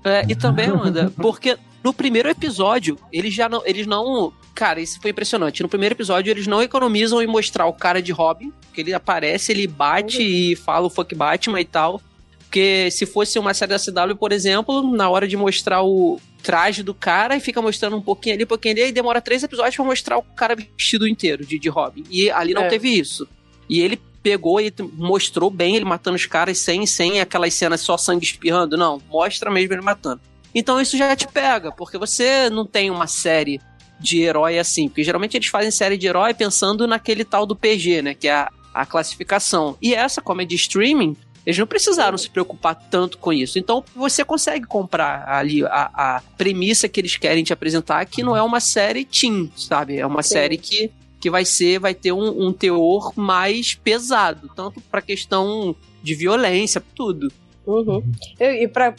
[0.04, 3.62] É, e também, Amanda, porque no primeiro episódio, eles já não.
[3.66, 4.34] Eles não.
[4.54, 5.64] Cara, isso foi impressionante.
[5.64, 9.52] No primeiro episódio, eles não economizam em mostrar o cara de Robin, que ele aparece,
[9.52, 12.02] ele bate e fala o fuck Batman e tal.
[12.42, 16.84] Porque se fosse uma série da CW, por exemplo, na hora de mostrar o traje
[16.84, 19.76] do cara e fica mostrando um pouquinho ali, um pouquinho ali, e demora três episódios
[19.76, 22.04] pra mostrar o cara vestido inteiro de, de Robin.
[22.10, 22.68] E ali não é.
[22.68, 23.26] teve isso.
[23.70, 27.98] E ele pegou e mostrou bem ele matando os caras sem, sem aquelas cenas só
[27.98, 28.76] sangue espirrando.
[28.76, 30.22] Não, mostra mesmo ele matando.
[30.54, 33.62] Então isso já te pega, porque você não tem uma série
[34.02, 34.88] de herói assim.
[34.88, 38.14] Porque geralmente eles fazem série de herói pensando naquele tal do PG, né?
[38.14, 39.78] Que é a, a classificação.
[39.82, 43.58] E essa, como é de streaming, eles não precisaram se preocupar tanto com isso.
[43.58, 48.36] Então você consegue comprar ali a, a premissa que eles querem te apresentar, que não
[48.36, 49.98] é uma série teen, sabe?
[49.98, 50.34] É uma Sim.
[50.34, 55.76] série que, que vai ser, vai ter um, um teor mais pesado, tanto para questão
[56.04, 57.32] de violência, tudo.
[57.66, 58.04] Uhum.
[58.40, 58.94] E, e para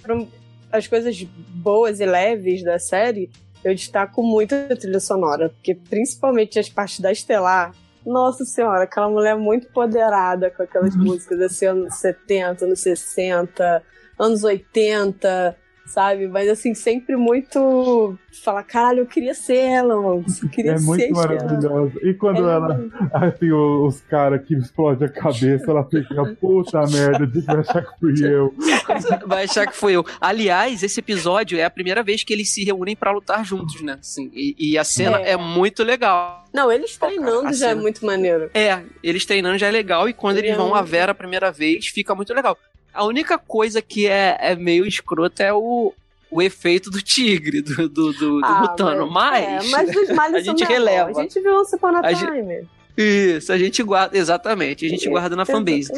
[0.71, 3.31] as coisas boas e leves da série,
[3.65, 7.73] eu destaco muito a trilha sonora, porque principalmente as partes da Estelar,
[8.05, 11.05] nossa senhora, aquela mulher muito empoderada com aquelas uhum.
[11.05, 13.83] músicas assim, anos 70, anos 60,
[14.19, 15.57] anos 80,
[15.93, 16.27] sabe?
[16.27, 18.17] Mas assim, sempre muito.
[18.43, 20.25] Fala, caralho, eu queria ser ela, mano.
[20.43, 21.93] Eu queria é ser muito maravilhosa.
[22.03, 23.33] E quando é ela.
[23.39, 28.15] Tem os caras que explodem a cabeça, ela fica, puta merda, vai achar que fui
[28.27, 28.55] eu.
[29.27, 30.05] Vai achar que fui eu.
[30.21, 33.99] Aliás, esse episódio é a primeira vez que eles se reúnem para lutar juntos, né?
[34.01, 35.33] Assim, e, e a cena é.
[35.33, 35.37] é.
[35.37, 36.45] muito legal.
[36.53, 37.73] Não, eles treinando já é cena...
[37.73, 38.51] é muito maneiro.
[38.55, 41.87] É, eles treinando já é legal, e quando eles vão a Vera a primeira vez,
[41.87, 42.57] fica muito legal.
[42.93, 45.93] A única coisa que é, é meio escrota é o,
[46.31, 49.11] o efeito do tigre, do, do, do, ah, do Mutano.
[49.11, 51.11] Mas, é, mas dos males a gente releva.
[51.11, 52.67] A gente viu o Upon a Time.
[52.97, 55.91] Isso, a gente guarda, exatamente, a gente é, guarda na fanbase.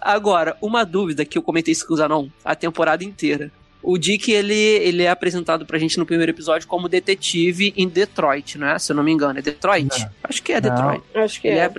[0.00, 3.50] agora, uma dúvida que eu comentei isso com o Zanon a temporada inteira.
[3.82, 8.56] O Dick, ele, ele é apresentado pra gente no primeiro episódio como detetive em Detroit,
[8.56, 8.78] não é?
[8.78, 10.00] Se eu não me engano, é Detroit?
[10.00, 10.10] Não.
[10.22, 11.02] Acho que é Detroit.
[11.14, 11.22] Não.
[11.22, 11.64] Acho que ele é.
[11.64, 11.70] é...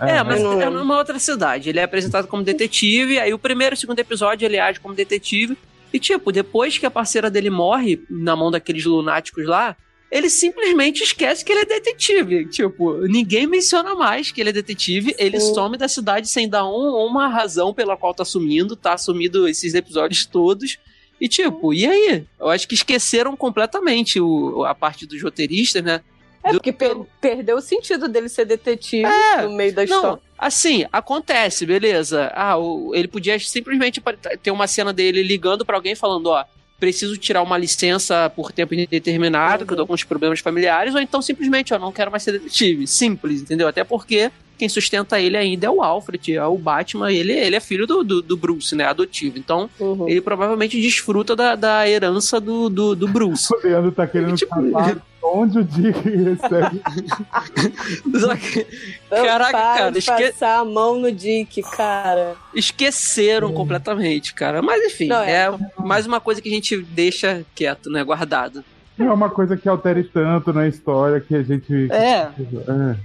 [0.00, 1.68] É, é mas é numa outra cidade.
[1.68, 4.94] Ele é apresentado como detetive, aí o primeiro e o segundo episódio ele age como
[4.94, 5.56] detetive.
[5.92, 9.76] E, tipo, depois que a parceira dele morre na mão daqueles lunáticos lá,
[10.10, 12.46] ele simplesmente esquece que ele é detetive.
[12.46, 15.14] Tipo, ninguém menciona mais que ele é detetive.
[15.18, 18.74] Ele some da cidade sem dar um, uma razão pela qual tá sumindo.
[18.74, 20.78] Tá sumido esses episódios todos.
[21.20, 22.24] E tipo, e aí?
[22.38, 26.00] Eu acho que esqueceram completamente o, a parte dos roteiristas, né?
[26.42, 30.20] É, porque per perdeu o sentido dele ser detetive é, no meio da não, história.
[30.38, 32.32] Assim, acontece, beleza.
[32.34, 34.02] Ah, o, ele podia simplesmente
[34.42, 36.44] ter uma cena dele ligando para alguém falando, ó,
[36.78, 39.66] preciso tirar uma licença por tempo indeterminado, uhum.
[39.66, 42.32] que eu tô com uns problemas familiares, ou então simplesmente, ó, não quero mais ser
[42.32, 42.86] detetive.
[42.86, 43.68] Simples, entendeu?
[43.68, 47.60] Até porque quem sustenta ele ainda é o Alfred, é o Batman, ele, ele é
[47.60, 49.38] filho do, do, do Bruce, né, adotivo.
[49.38, 50.08] Então, uhum.
[50.08, 53.48] ele provavelmente desfruta da, da herança do, do, do Bruce.
[53.60, 54.54] O Leandro tá querendo tipo...
[55.22, 56.80] onde o Dick recebe.
[59.10, 59.98] Caraca, cara.
[59.98, 60.30] Esque...
[60.30, 62.36] passar a mão no Dick, cara.
[62.54, 63.54] Esqueceram hum.
[63.54, 64.62] completamente, cara.
[64.62, 68.64] Mas enfim, Não, é, é mais uma coisa que a gente deixa quieto, né, guardado.
[68.98, 71.90] Não é uma coisa que altere tanto na história que a gente.
[71.90, 72.18] É.
[72.18, 72.30] é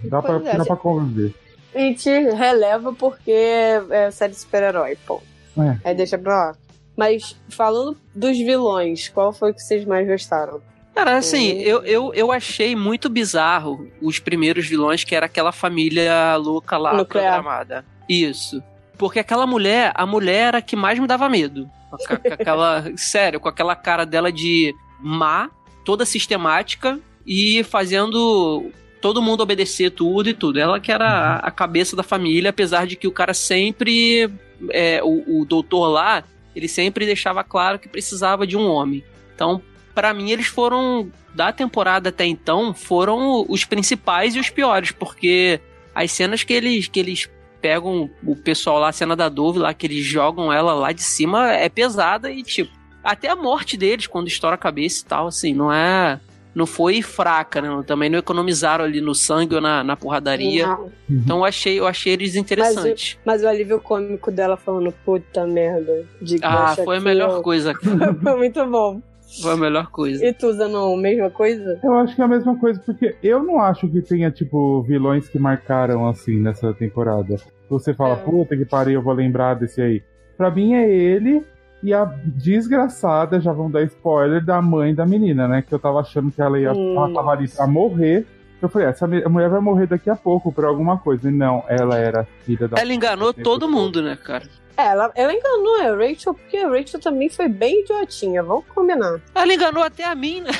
[0.03, 1.33] dá, pra, é, dá pra conviver
[1.75, 5.21] a gente releva porque é série de super-herói, pô.
[5.57, 5.89] É.
[5.89, 6.55] Aí deixa pra lá.
[6.95, 10.61] Mas falando dos vilões, qual foi que vocês mais gostaram?
[10.95, 16.37] Cara, assim, eu, eu, eu achei muito bizarro os primeiros vilões, que era aquela família
[16.37, 17.33] louca lá Nuclear.
[17.33, 17.85] programada.
[18.07, 18.63] Isso.
[18.97, 21.69] Porque aquela mulher, a mulher era a que mais me dava medo.
[21.89, 22.85] Com aquela.
[22.95, 25.49] sério, com aquela cara dela de má,
[25.83, 30.59] toda sistemática e fazendo todo mundo obedecer tudo e tudo.
[30.59, 34.29] Ela que era a, cabeça da família, apesar de que o cara sempre.
[34.69, 36.23] É, o, o doutor lá,
[36.55, 39.03] ele sempre deixava claro que precisava de um homem.
[39.35, 39.61] Então,
[39.95, 41.09] para mim, eles foram.
[41.33, 45.59] Da temporada até então, foram os principais e os piores, porque
[45.93, 47.29] as cenas que eles, que eles
[47.61, 51.03] pegam o pessoal lá, a cena da Dove lá, que eles jogam ela lá de
[51.03, 52.71] cima, é pesada e, tipo,
[53.03, 56.21] até a morte deles, quando estoura a cabeça e tal, assim, não é
[56.55, 57.83] não foi fraca, né?
[57.85, 60.65] Também não economizaram ali no sangue ou na, na porradaria.
[60.65, 60.91] Não.
[61.09, 63.17] Então eu achei, eu achei eles interessantes.
[63.25, 66.05] Mas, mas o alívio cômico dela falando, puta merda.
[66.21, 67.73] De ah, foi a melhor coisa.
[68.23, 69.01] foi muito bom.
[69.41, 70.25] Foi a melhor coisa.
[70.25, 71.79] E tu, Zanon, a mesma coisa?
[71.83, 75.27] Eu acho que é a mesma coisa, porque eu não acho que tenha, tipo, vilões
[75.27, 77.35] que marcaram assim nessa temporada.
[77.69, 78.17] Você fala, é.
[78.17, 80.03] puta que pariu, eu vou lembrar desse aí.
[80.37, 81.43] Pra mim é ele
[81.81, 85.61] e a desgraçada, já vamos dar spoiler, da mãe da menina, né?
[85.61, 86.95] Que eu tava achando que ela ia hum.
[86.95, 88.25] ela tava ali pra morrer.
[88.61, 91.29] Eu falei, essa mulher vai morrer daqui a pouco por alguma coisa.
[91.29, 92.79] E não, ela era filha da.
[92.79, 94.45] Ela enganou todo mundo, né, cara?
[94.77, 99.21] É, ela, ela enganou a Rachel, porque a Rachel também foi bem idiotinha, vamos combinar.
[99.33, 100.51] Ela enganou até a mim, né?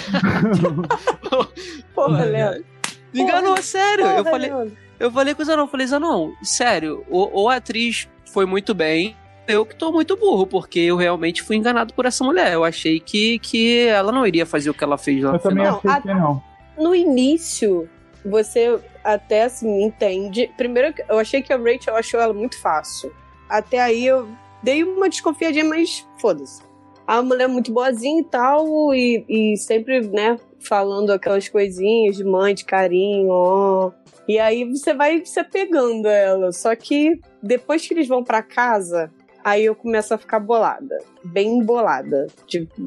[1.94, 2.66] Porra, Léo.
[3.14, 4.06] Enganou, sério.
[4.06, 4.52] Porra, eu falei.
[4.98, 9.14] Eu falei com o Zanon, falei, Zanon, sério, ou, ou a atriz foi muito bem,
[9.48, 12.54] eu que tô muito burro, porque eu realmente fui enganado por essa mulher.
[12.54, 15.42] Eu achei que, que ela não iria fazer o que ela fez lá no eu
[15.42, 15.80] final.
[15.80, 16.44] Também achei que não.
[16.78, 17.90] No início,
[18.26, 20.50] você até assim entende.
[20.58, 23.14] Primeiro, eu achei que a Rachel achou ela muito fácil.
[23.50, 24.28] Até aí eu
[24.64, 26.62] dei uma desconfiadinha, mas foda-se.
[27.08, 32.24] A mulher é muito boazinha e tal, e, e sempre, né, falando aquelas coisinhas de
[32.24, 33.92] mãe, de carinho, ó.
[34.28, 36.52] E aí você vai se apegando a ela.
[36.52, 39.12] Só que depois que eles vão para casa,
[39.46, 40.98] Aí eu começo a ficar bolada.
[41.24, 42.26] Bem bolada.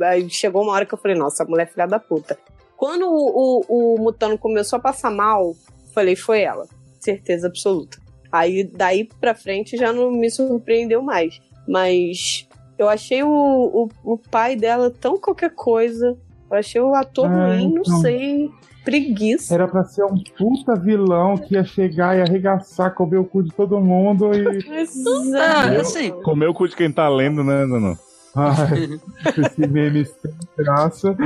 [0.02, 2.36] Aí chegou uma hora que eu falei, nossa, mulher é filha da puta.
[2.76, 5.54] Quando o, o, o Mutano começou a passar mal,
[5.94, 6.66] falei, foi ela.
[6.98, 7.98] Certeza absoluta.
[8.30, 11.40] Aí daí pra frente já não me surpreendeu mais.
[11.66, 16.16] Mas eu achei o, o, o pai dela tão qualquer coisa.
[16.50, 18.00] Eu achei o ator é, ruim, não então...
[18.00, 18.50] sei
[18.88, 19.54] preguiça.
[19.54, 23.50] Era pra ser um puta vilão que ia chegar e arregaçar, comer o cu de
[23.50, 24.58] todo mundo e.
[24.80, 25.36] Exato.
[25.36, 26.10] Ah, assim.
[26.22, 27.98] Comer o cu de quem tá lendo, né, não.
[28.34, 29.00] Ai,
[29.44, 31.16] esse meme sem graça.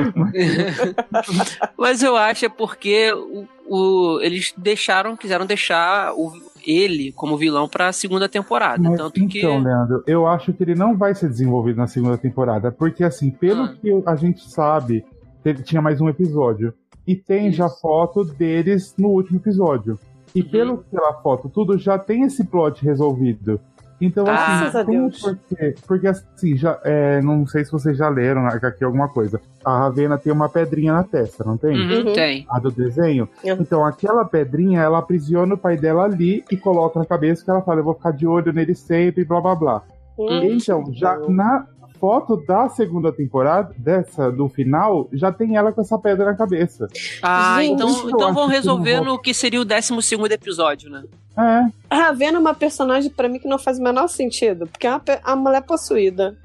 [1.77, 6.33] Mas eu acho é porque o, o, eles deixaram, quiseram deixar o,
[6.67, 8.83] ele como vilão pra segunda temporada.
[8.83, 9.47] Mas, tanto então, que...
[9.47, 12.73] Leandro, eu acho que ele não vai ser desenvolvido na segunda temporada.
[12.73, 13.75] Porque, assim, pelo ah.
[13.75, 15.05] que a gente sabe,
[15.43, 16.75] teve, tinha mais um episódio
[17.07, 17.59] e tem Isso.
[17.59, 19.99] já foto deles no último episódio.
[20.35, 20.49] E uhum.
[20.49, 23.61] pelo pela foto, tudo já tem esse plot resolvido.
[24.03, 28.45] Então, ah, assim, tem porque, porque assim, já, é, não sei se vocês já leram
[28.47, 29.41] aqui alguma coisa.
[29.65, 31.71] A Ravena tem uma pedrinha na testa, não tem?
[31.71, 32.13] Uhum, uhum.
[32.13, 32.45] tem.
[32.51, 33.29] A do desenho.
[33.45, 33.59] Uhum.
[33.61, 37.63] Então, aquela pedrinha, ela aprisiona o pai dela ali e coloca na cabeça que ela
[37.63, 39.83] fala, eu vou ficar de olho nele sempre, blá blá blá.
[40.19, 40.43] Uhum.
[40.43, 41.65] Então, já na,
[42.03, 46.89] foto da segunda temporada, dessa, do final, já tem ela com essa pedra na cabeça.
[47.23, 49.95] Ah, Gente, então, então vão resolver no que seria o 12
[50.33, 51.05] episódio, né?
[51.39, 51.71] É.
[51.89, 54.91] A Ravena é uma personagem para mim que não faz o menor sentido, porque é
[54.91, 56.37] uma, a mulher possuída.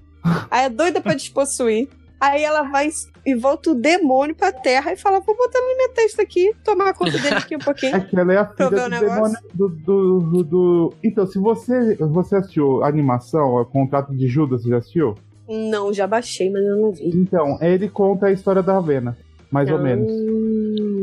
[0.52, 1.90] Aí é doida pra despossuir.
[2.20, 2.90] Aí ela vai
[3.26, 6.94] e volta o demônio pra terra e fala: Vou botar na minha testa aqui, tomar
[6.94, 7.94] conta dele aqui um pouquinho.
[7.98, 11.96] É que ela é a filha do demônio do, do, do, do, Então, se você,
[11.96, 15.16] você assistiu a animação, o contrato de Judas, você já assistiu?
[15.48, 17.10] Não, já baixei, mas eu não vi.
[17.10, 19.18] Então, ele conta a história da Ravena,
[19.50, 20.12] mais ou menos.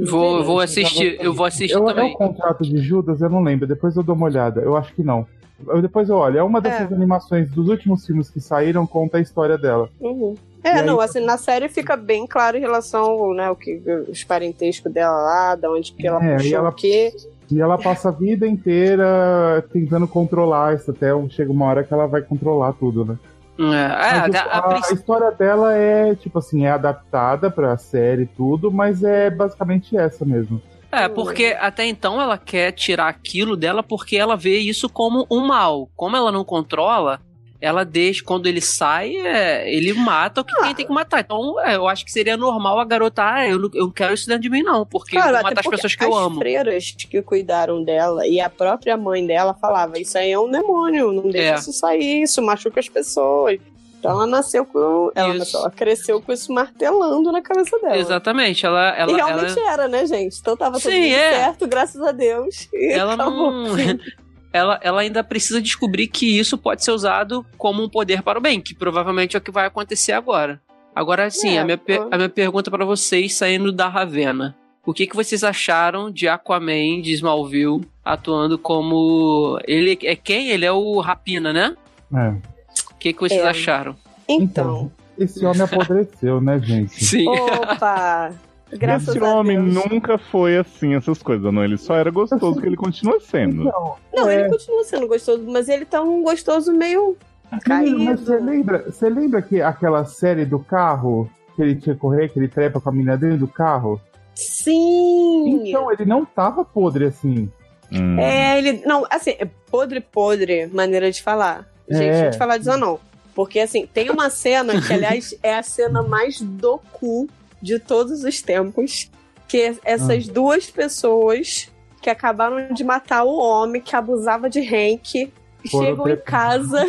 [0.08, 2.10] Vou, vou assistir, eu vou assistir eu, também.
[2.10, 4.60] É o contrato de Judas, eu não lembro, depois eu dou uma olhada.
[4.60, 5.26] Eu acho que não.
[5.66, 6.94] Eu, depois eu olho, é uma dessas é.
[6.94, 9.88] animações dos últimos filmes que saíram, conta a história dela.
[10.00, 10.34] Uhum.
[10.62, 14.90] É, não, assim, na série fica bem claro em relação, né, o que, os parentescos
[14.92, 17.12] dela lá, da onde que ela é, puxou ela, o quê.
[17.50, 22.06] E ela passa a vida inteira tentando controlar isso, até chega uma hora que ela
[22.06, 23.18] vai controlar tudo, né?
[23.58, 28.26] É, a, a, a, a, história dela é, tipo assim, é adaptada pra série e
[28.26, 30.60] tudo, mas é basicamente essa mesmo.
[30.90, 35.44] É, porque até então ela quer tirar aquilo dela porque ela vê isso como um
[35.44, 35.88] mal.
[35.96, 37.20] Como ela não controla,
[37.64, 40.64] ela deixa, quando ele sai, é, ele mata o que ah.
[40.64, 41.20] quem tem que matar.
[41.20, 44.26] Então, é, eu acho que seria normal a garota, ah, eu não, eu quero isso
[44.26, 46.36] dentro de mim, não, porque claro, eu vou matar as pessoas que eu amo.
[46.36, 50.50] As freiras que cuidaram dela e a própria mãe dela falava: Isso aí é um
[50.50, 51.54] demônio, não deixa é.
[51.54, 53.58] isso sair, isso machuca as pessoas.
[53.98, 55.10] Então ela nasceu com.
[55.14, 57.96] Ela, nasceu, ela, cresceu com isso martelando na cabeça dela.
[57.96, 58.66] Exatamente.
[58.66, 59.72] Ela, ela, e realmente ela...
[59.72, 60.38] era, né, gente?
[60.38, 61.30] Então tava tudo Sim, é.
[61.30, 62.68] certo, graças a Deus.
[62.74, 63.64] ela não.
[64.54, 68.40] ela, ela ainda precisa descobrir que isso pode ser usado como um poder para o
[68.40, 70.62] bem, que provavelmente é o que vai acontecer agora.
[70.94, 74.56] Agora sim, é, a, minha, a minha pergunta para vocês, saindo da Ravena.
[74.86, 79.58] O que, que vocês acharam de Aquaman de Smallville atuando como.
[79.66, 80.50] Ele é quem?
[80.50, 81.74] Ele é o Rapina, né?
[82.14, 82.28] É.
[82.28, 83.48] O que, que vocês é.
[83.48, 83.96] acharam?
[84.28, 84.92] Então.
[85.18, 87.04] Esse homem apodreceu, né, gente?
[87.04, 87.26] Sim.
[87.28, 88.32] Opa!
[88.76, 91.64] Graças Esse homem nunca foi assim, essas coisas, não.
[91.64, 93.64] Ele só era gostoso, que ele continua sendo.
[93.64, 94.40] Não, não é...
[94.40, 97.16] ele continua sendo gostoso, mas ele tá um gostoso meio
[97.64, 97.98] caído.
[98.00, 102.28] Mas você lembra, você lembra que aquela série do carro que ele tinha que correr,
[102.28, 104.00] que ele trepa com a menina dentro do carro?
[104.34, 105.68] Sim!
[105.68, 107.48] Então, ele não tava podre assim.
[107.92, 108.18] Hum.
[108.18, 108.82] É, ele.
[108.84, 111.68] Não, assim, é podre, podre, maneira de falar.
[111.88, 112.30] Gente, é.
[112.30, 112.98] de falar disso não.
[113.34, 117.28] Porque, assim, tem uma cena que, aliás, é a cena mais do cu
[117.64, 119.10] de todos os tempos,
[119.48, 120.32] que essas ah.
[120.32, 121.72] duas pessoas
[122.02, 125.32] que acabaram de matar o homem que abusava de Hank
[125.66, 126.86] chegam em casa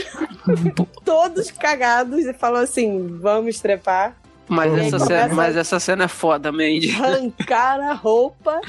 [1.05, 4.17] todos cagados e falam assim: vamos trepar.
[4.47, 6.91] Mas essa, cena, mas essa cena é foda, Mandy.
[6.91, 8.61] Arrancar a roupa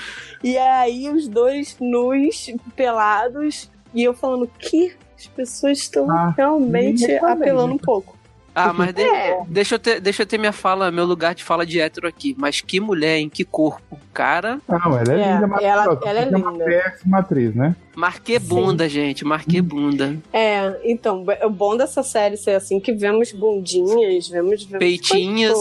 [0.42, 7.12] e aí os dois nus, pelados, e eu falando que as pessoas estão ah, realmente
[7.16, 8.15] apelando um pouco.
[8.58, 9.42] Ah, mas de, é.
[9.46, 12.34] deixa, eu ter, deixa eu ter minha fala, meu lugar de fala de hétero aqui.
[12.38, 14.00] Mas que mulher, em que corpo?
[14.14, 14.58] Cara.
[14.66, 16.38] Não, ela é, é linda, ela, ela é linda.
[16.38, 17.76] Uma péssima atriz, né?
[17.94, 18.90] Marquei bunda, Sim.
[18.90, 20.16] gente, marquei bunda.
[20.32, 24.64] É, então, o bom dessa série ser assim que vemos bundinhas, vemos.
[24.64, 25.58] vemos peitinhos.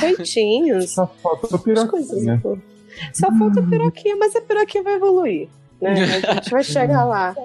[0.00, 0.94] peitinhos.
[0.94, 2.42] Só falta piroquinha.
[3.12, 5.48] Só falta piroquinha, mas a piroquinha vai evoluir.
[5.82, 5.92] Né?
[5.92, 7.34] A gente vai chegar lá.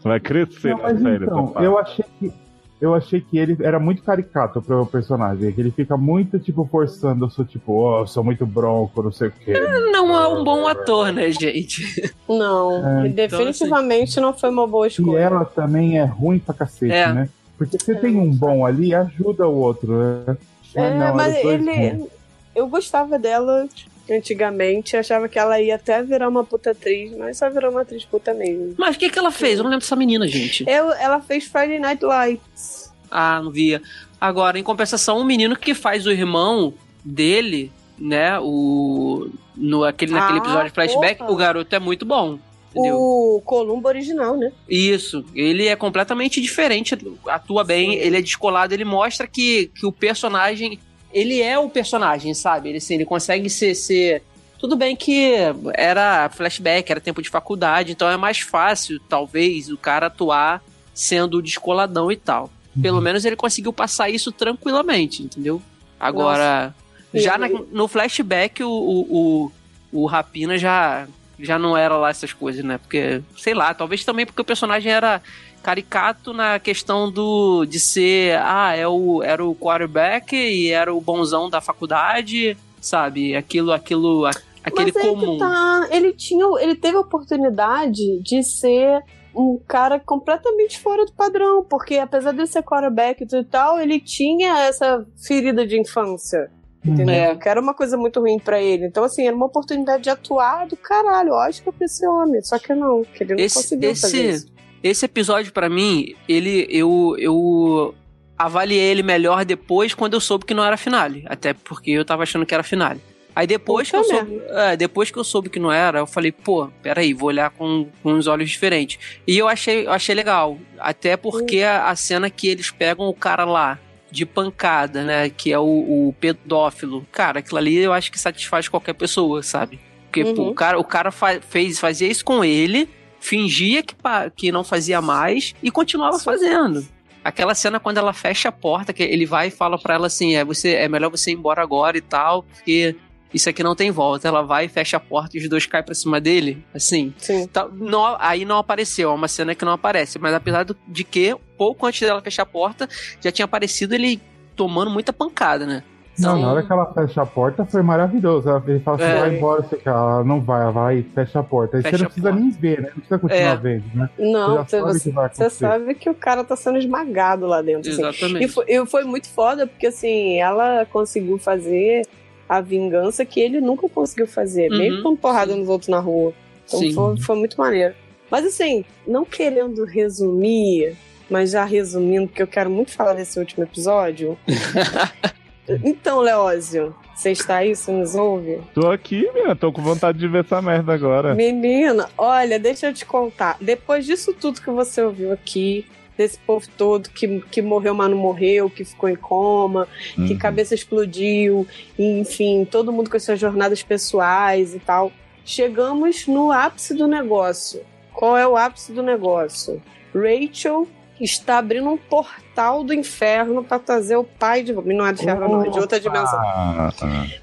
[0.00, 1.24] Vai crescer Não, a série.
[1.24, 2.32] Então, eu achei que
[2.80, 5.52] eu achei que ele era muito caricato pro personagem.
[5.52, 7.24] Que ele fica muito, tipo, forçando.
[7.24, 9.58] Eu sou, tipo, oh, eu sou muito bronco, não sei o quê.
[9.90, 12.12] Não é um bom ator, né, gente?
[12.28, 13.08] Não, é.
[13.08, 14.32] definitivamente então, assim...
[14.32, 15.18] não foi uma boa escolha.
[15.18, 17.12] E ela também é ruim pra cacete, é.
[17.12, 17.28] né?
[17.56, 17.94] Porque você é.
[17.96, 20.36] tem um bom ali, ajuda o outro, né?
[20.74, 22.06] É, não, mas ele.
[22.54, 23.66] Eu gostava dela
[24.10, 28.04] antigamente, achava que ela ia até virar uma puta atriz, mas só virou uma atriz
[28.04, 28.74] puta mesmo.
[28.76, 29.58] Mas o que, que ela fez?
[29.58, 30.64] Eu não lembro dessa menina, gente.
[30.68, 32.92] Eu, ela fez Friday Night Lights.
[33.10, 33.82] Ah, não via.
[34.20, 38.38] Agora, em compensação, o um menino que faz o irmão dele, né?
[38.40, 39.30] O.
[39.56, 41.32] No, aquele, naquele ah, episódio de flashback, porra.
[41.32, 42.38] o garoto é muito bom.
[42.70, 42.96] Entendeu?
[42.96, 44.52] O Columbo original, né?
[44.68, 45.24] Isso.
[45.34, 47.96] Ele é completamente diferente, atua bem, Sim.
[47.96, 50.78] ele é descolado, ele mostra que, que o personagem
[51.18, 52.68] ele é o personagem, sabe?
[52.70, 54.22] Ele, assim, ele consegue ser, ser.
[54.58, 55.34] Tudo bem que
[55.74, 61.40] era flashback, era tempo de faculdade, então é mais fácil, talvez, o cara atuar sendo
[61.40, 62.50] descoladão e tal.
[62.80, 63.02] Pelo uhum.
[63.02, 65.62] menos ele conseguiu passar isso tranquilamente, entendeu?
[65.98, 66.74] Agora,
[67.12, 67.24] Nossa.
[67.24, 69.50] já na, no flashback, o, o,
[69.92, 71.06] o, o Rapina já,
[71.38, 72.78] já não era lá essas coisas, né?
[72.78, 75.22] Porque, sei lá, talvez também porque o personagem era
[75.62, 81.00] caricato na questão do de ser, ah, é o, era o quarterback e era o
[81.00, 83.36] bonzão da faculdade, sabe?
[83.36, 84.26] Aquilo, aquilo,
[84.62, 85.38] aquele Mas comum.
[85.38, 85.88] Tá.
[85.90, 89.02] Ele tinha, ele teve a oportunidade de ser
[89.34, 94.60] um cara completamente fora do padrão, porque apesar de ser quarterback e tal, ele tinha
[94.60, 96.50] essa ferida de infância.
[96.84, 97.14] Entendeu?
[97.14, 97.36] É.
[97.36, 98.86] Que era uma coisa muito ruim para ele.
[98.86, 101.32] Então, assim, era uma oportunidade de atuar do caralho.
[101.32, 102.40] Oscar pra esse homem.
[102.42, 104.57] Só que não, que ele não esse, conseguiu esse, fazer isso.
[104.82, 106.66] Esse episódio, para mim, ele.
[106.70, 107.16] Eu.
[107.18, 107.94] eu
[108.36, 111.24] avaliei ele melhor depois, quando eu soube que não era finale.
[111.26, 113.00] Até porque eu tava achando que era finale.
[113.34, 116.32] Aí depois que, eu soube, é, depois que eu soube que não era, eu falei,
[116.32, 118.98] pô, peraí, vou olhar com, com uns olhos diferentes.
[119.26, 120.58] E eu achei, eu achei legal.
[120.76, 123.78] Até porque a, a cena que eles pegam o cara lá,
[124.10, 125.30] de pancada, né?
[125.30, 125.64] Que é o,
[126.08, 127.06] o, pedófilo.
[127.12, 129.78] Cara, aquilo ali eu acho que satisfaz qualquer pessoa, sabe?
[130.04, 130.34] Porque uhum.
[130.34, 132.88] pô, o cara, o cara fa fez, fazia isso com ele,
[133.20, 133.94] fingia que,
[134.36, 136.86] que não fazia mais e continuava fazendo.
[137.24, 140.36] Aquela cena quando ela fecha a porta, que ele vai e fala para ela assim:
[140.36, 142.96] é, você, é melhor você ir embora agora e tal, porque
[143.32, 144.28] isso aqui não tem volta.
[144.28, 147.12] Ela vai, fecha a porta e os dois caem pra cima dele, assim.
[147.18, 147.46] Sim.
[147.46, 150.18] Tá, não, aí não apareceu, é uma cena que não aparece.
[150.18, 152.88] Mas apesar de que, pouco antes dela fechar a porta,
[153.20, 154.20] já tinha aparecido ele
[154.56, 155.82] tomando muita pancada, né?
[156.18, 158.48] Não, na hora que ela fecha a porta foi maravilhoso.
[158.66, 159.20] Ele fala assim, é.
[159.20, 159.90] vai embora, você quer.
[159.90, 161.76] Ela não vai, ela vai e fecha a porta.
[161.76, 162.88] Aí fecha você não precisa nem ver, né?
[162.88, 163.56] Não precisa continuar é.
[163.56, 164.10] vendo, né?
[164.18, 167.90] Não, você, você, sabe, você sabe que o cara tá sendo esmagado lá dentro.
[167.90, 168.00] Assim.
[168.00, 168.44] Exatamente.
[168.44, 172.02] E foi, e foi muito foda, porque assim, ela conseguiu fazer
[172.48, 175.60] a vingança que ele nunca conseguiu fazer, uhum, mesmo com porrada sim.
[175.60, 176.32] nos outros na rua.
[176.66, 177.94] Então foi, foi, muito maneiro.
[178.30, 180.96] Mas assim, não querendo resumir,
[181.30, 184.38] mas já resumindo, porque eu quero muito falar desse último episódio.
[185.84, 187.74] então, Leózio, você está aí?
[187.74, 188.60] Você nos ouve?
[188.74, 189.56] Tô aqui, minha.
[189.56, 191.34] Tô com vontade de ver essa merda agora.
[191.34, 193.56] Menina, olha, deixa eu te contar.
[193.60, 195.84] Depois disso tudo que você ouviu aqui,
[196.16, 200.26] desse povo todo que, que morreu, mas não morreu, que ficou em coma, uhum.
[200.26, 201.66] que cabeça explodiu,
[201.98, 205.12] enfim, todo mundo com as suas jornadas pessoais e tal.
[205.44, 207.80] Chegamos no ápice do negócio.
[208.12, 209.80] Qual é o ápice do negócio?
[210.12, 210.88] Rachel
[211.20, 214.92] está abrindo um portal do inferno para trazer o pai de volta.
[214.92, 216.40] Não é do inferno, não, é de outra dimensão.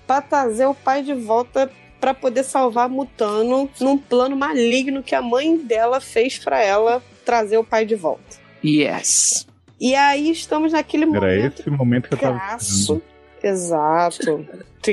[0.08, 1.70] Para trazer o pai de volta
[2.00, 7.58] para poder salvar Mutano num plano maligno que a mãe dela fez para ela trazer
[7.58, 8.38] o pai de volta.
[8.64, 9.48] Yes.
[9.80, 11.24] E aí estamos naquele momento.
[11.24, 12.40] Era esse momento que eu tava.
[12.40, 13.02] Crasso.
[13.44, 14.48] Exato.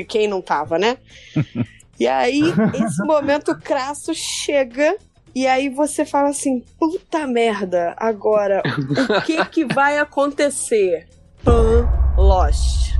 [0.07, 0.97] Quem não tava, né?
[1.99, 2.41] e aí,
[2.83, 4.97] esse momento crasso chega.
[5.35, 8.61] E aí você fala assim: puta merda, agora
[9.09, 11.07] o que que vai acontecer?
[11.43, 12.93] Pan Lost.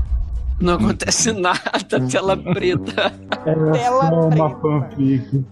[0.60, 1.60] Não acontece nada,
[2.10, 3.12] tela preta.
[3.44, 4.34] Era tela só preta.
[4.34, 5.44] uma fanfic.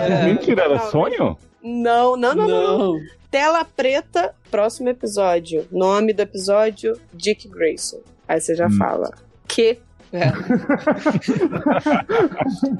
[0.00, 1.36] É, Mentira, era sonho?
[1.62, 2.78] Não, não, não, não.
[2.78, 3.00] não.
[3.30, 5.66] Tela preta, próximo episódio.
[5.70, 8.00] Nome do episódio: Dick Grayson.
[8.26, 8.76] Aí você já hum.
[8.78, 9.10] fala.
[9.46, 9.78] Que
[10.12, 10.32] é.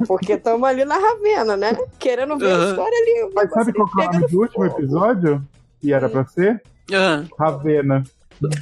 [0.06, 1.76] Porque estamos ali na Ravena, né?
[1.98, 2.62] Querendo ver uhum.
[2.62, 3.30] a história ali.
[3.34, 5.42] Mas sabe qual é o nome do último episódio?
[5.82, 6.62] E era pra ser?
[6.90, 7.28] Uhum.
[7.38, 8.02] Ravena.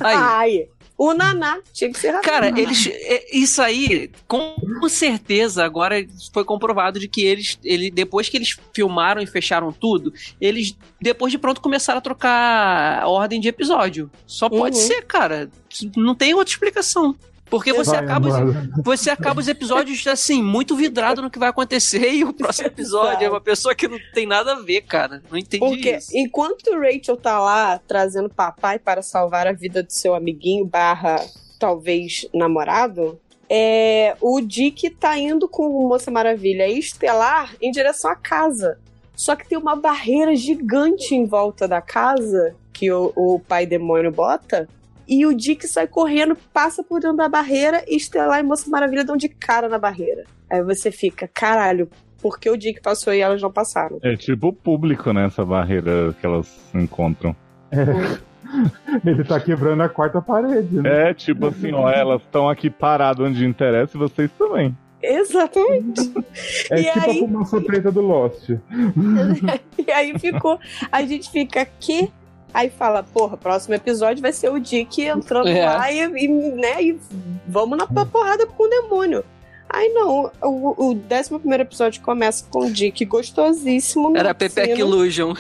[0.00, 0.16] Aí.
[0.16, 0.68] Ai.
[0.98, 2.22] O Naná tinha que ser Ravena.
[2.22, 2.86] Cara, eles.
[2.90, 4.56] É, isso aí, com
[4.88, 10.12] certeza, agora foi comprovado de que eles, ele, depois que eles filmaram e fecharam tudo,
[10.40, 14.10] eles, depois de pronto, começaram a trocar a ordem de episódio.
[14.26, 14.82] Só pode uhum.
[14.82, 15.50] ser, cara.
[15.96, 17.14] Não tem outra explicação.
[17.48, 21.48] Porque você vai, acaba, os, você acaba os episódios assim, muito vidrado no que vai
[21.48, 25.22] acontecer e o próximo episódio é uma pessoa que não tem nada a ver, cara.
[25.30, 26.10] Não entendi Porque isso.
[26.14, 31.24] enquanto Rachel tá lá trazendo papai para salvar a vida do seu amiguinho barra
[31.58, 33.18] talvez namorado,
[33.48, 38.78] é, o Dick tá indo com o Moça Maravilha e Estelar em direção à casa.
[39.14, 44.10] Só que tem uma barreira gigante em volta da casa que o, o pai demônio
[44.10, 44.68] bota
[45.08, 49.04] e o Dick sai correndo, passa por dentro da barreira e Estelar e Moça Maravilha
[49.04, 50.24] dão de cara na barreira.
[50.50, 51.88] Aí você fica, caralho,
[52.20, 53.98] por que o Dick passou e elas não passaram?
[54.02, 55.26] É tipo o público, né?
[55.26, 57.34] Essa barreira que elas encontram.
[57.70, 58.36] É.
[59.04, 61.10] Ele tá quebrando a quarta parede, né?
[61.10, 64.76] É, tipo assim, ó, elas estão aqui paradas onde interessa e vocês também.
[65.02, 66.12] Exatamente.
[66.70, 67.10] É e tipo aí...
[67.10, 68.50] a fumaça preta do Lost.
[69.86, 70.58] e aí ficou.
[70.90, 72.10] A gente fica, que
[72.56, 75.66] Aí fala, porra, próximo episódio vai ser o Dick entrando é.
[75.66, 76.98] lá e, e, né, e
[77.46, 79.22] vamos na porrada com o demônio.
[79.68, 84.16] Aí não, o, o 11 episódio começa com o Dick gostosíssimo.
[84.16, 85.34] Era Pepe Illusion.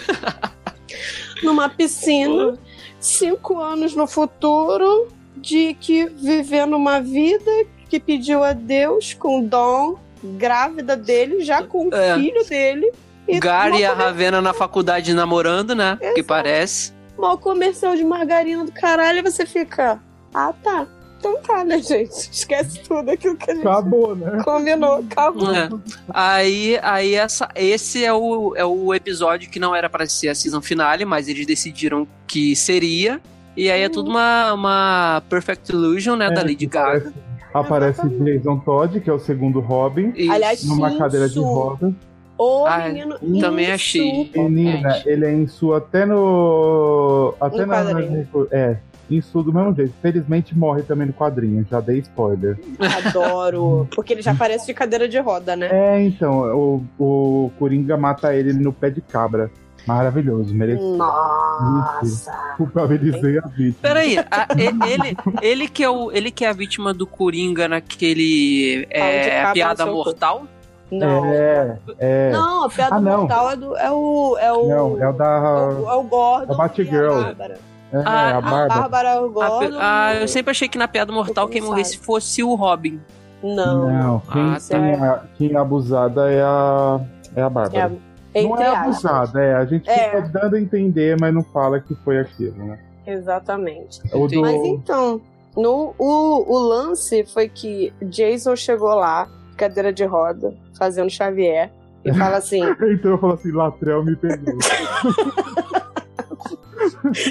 [1.42, 2.58] numa piscina,
[3.00, 5.08] cinco anos no futuro,
[5.38, 7.50] Dick vivendo uma vida
[7.88, 12.14] que pediu a Deus com Dom, grávida dele, já com o é.
[12.14, 12.92] filho dele.
[13.26, 15.96] E Gary e a Ravena na faculdade namorando, né?
[15.98, 16.14] Exato.
[16.14, 20.00] Que parece mal comercial de margarina do caralho, e você fica,
[20.34, 20.86] ah tá.
[21.18, 22.12] Então tá, né, gente?
[22.30, 24.42] Esquece tudo aquilo que a gente acabou, né?
[24.44, 25.54] combinou, acabou.
[25.54, 25.68] É.
[26.10, 30.34] Aí, aí essa, esse é o, é o episódio que não era para ser a
[30.34, 33.20] season finale, mas eles decidiram que seria.
[33.56, 37.12] E aí é tudo uma, uma Perfect Illusion, né, é, da Lady Gaga.
[37.54, 41.94] Aparece, aparece Jason Todd, que é o segundo Robin, Aliás, numa cadeira de rodas.
[42.38, 44.30] Ô, ah, menino, também achei.
[44.34, 47.34] Menina, ele é em sua até no.
[47.40, 47.82] Até um na.
[48.50, 48.76] É.
[49.08, 49.94] Isso do mesmo jeito.
[50.02, 52.58] Felizmente morre também no quadrinho, já dei spoiler.
[53.06, 53.88] Adoro.
[53.94, 55.68] Porque ele já parece de cadeira de roda, né?
[55.70, 59.50] É, então, o, o Coringa mata ele no pé de cabra.
[59.86, 60.96] Maravilhoso, merecido.
[60.96, 62.32] Nossa!
[62.56, 63.76] Culpabilizei a vítima.
[63.80, 68.84] Peraí, a, ele, ele, que é o, ele que é a vítima do Coringa naquele
[68.90, 70.48] é, piada mortal?
[70.90, 71.24] Não.
[71.26, 72.30] É, é.
[72.30, 73.18] Não, a piada Ah, não.
[73.20, 74.38] mortal é, do, é o.
[74.38, 75.24] É o Não, é o da.
[75.24, 76.52] é o, é o Gordon.
[76.52, 77.12] é o Batgirl.
[77.12, 77.58] a Bárbara.
[77.92, 78.68] É, Ah, a A Bárbara.
[78.80, 79.58] Bárbara é o A Gordon.
[79.70, 83.00] pe- ah, e- eu sempre achei que na piada mortal quem morresse fosse o Robin.
[83.42, 83.90] Não.
[83.90, 87.00] Não, quem, Ah, quem é, quem é abusada é a,
[87.34, 87.86] é a É, Bárbara.
[87.86, 89.54] a- não é abusada, é.
[89.54, 90.10] A gente É.
[90.10, 92.78] fica dando a entender, mas não fala que foi aquilo, né?
[93.06, 94.00] Exatamente.
[94.08, 94.40] Do...
[94.40, 95.20] Mas então,
[95.56, 101.70] no, o, o lance foi que Jason chegou lá, cadeira de roda, fazendo Xavier,
[102.04, 104.54] e fala assim: Então eu falo assim, Latrel me pegou.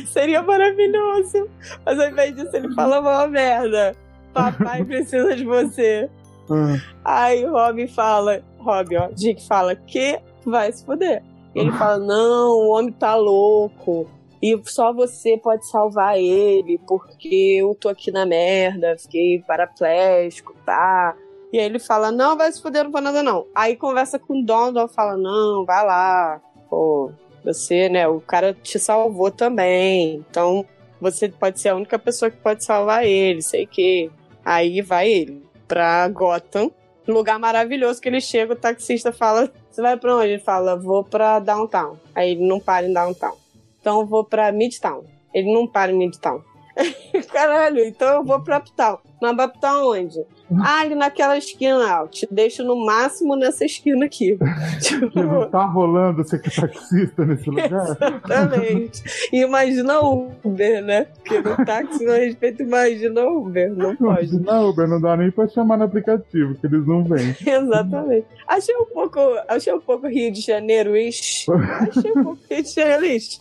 [0.08, 1.48] seria maravilhoso.
[1.86, 3.96] Mas ao invés disso, ele fala uma merda.
[4.34, 6.10] Papai precisa de você.
[6.50, 11.24] Ah, Aí o Robin fala, Robin, ó, Dick fala que vai se fuder.
[11.54, 14.10] Ele fala, não, o homem tá louco.
[14.42, 21.16] E só você pode salvar ele, porque eu tô aqui na merda, fiquei paraplégico, tá?
[21.56, 23.48] E aí ele fala, não, vai se fuder, não vou nada não.
[23.56, 27.14] Aí conversa com o Don, Don fala, não, vai lá, pô,
[27.46, 30.66] você, né, o cara te salvou também, então
[31.00, 34.12] você pode ser a única pessoa que pode salvar ele, sei que.
[34.44, 36.70] Aí vai ele pra Gotham,
[37.08, 40.32] lugar maravilhoso que ele chega, o taxista fala, você vai pra onde?
[40.32, 41.98] Ele fala, vou pra Downtown.
[42.14, 43.38] Aí ele não para em Downtown.
[43.80, 45.06] Então vou pra Midtown.
[45.34, 46.42] Ele não para em Midtown.
[47.32, 48.98] Caralho, então eu vou pra Uptown.
[49.22, 50.26] Mas pra Uptown onde?
[50.64, 52.02] Ah, ali naquela esquina.
[52.02, 54.38] ó, te deixo no máximo nessa esquina aqui.
[54.80, 57.98] tipo, não tá rolando ser que taxista nesse lugar?
[58.00, 59.04] Exatamente.
[59.34, 61.06] Imagina o Uber, né?
[61.16, 63.74] Porque no táxi não respeito, imagina o Uber.
[63.74, 64.40] Não pode.
[64.40, 67.36] Não, Uber, não dá nem pra chamar no aplicativo, que eles não vêm.
[67.46, 68.28] Exatamente.
[68.48, 71.48] Achei um pouco, achei um pouco Rio de Janeiro ish.
[71.50, 73.40] Achei um pouco Rio de Janeiro ish.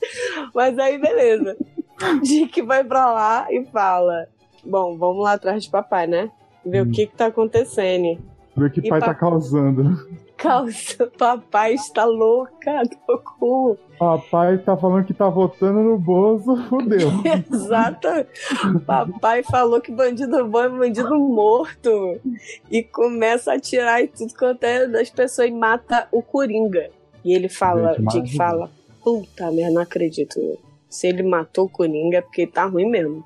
[0.55, 1.57] Mas aí, beleza.
[2.23, 4.27] Dick vai pra lá e fala:
[4.65, 6.31] Bom, vamos lá atrás de papai, né?
[6.65, 6.89] Ver Hum.
[6.89, 8.19] o que que tá acontecendo.
[8.57, 9.99] Vê o que E pai pa- tá causando.
[10.37, 13.79] Calça, papai está louca do cu.
[13.99, 17.09] Papai tá falando que tá votando no Bozo, fodeu.
[17.53, 18.09] Exato.
[18.85, 22.21] Papai falou que bandido bom é bandido morto.
[22.71, 26.91] E começa a atirar e tudo quanto é das pessoas e mata o Coringa.
[27.25, 28.71] E ele fala, Gente, Dick fala,
[29.03, 30.39] puta merda, não acredito.
[30.95, 33.25] Se ele matou o Coringa é porque tá ruim mesmo.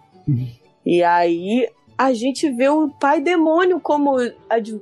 [0.85, 4.17] e aí a gente vê o pai demônio como,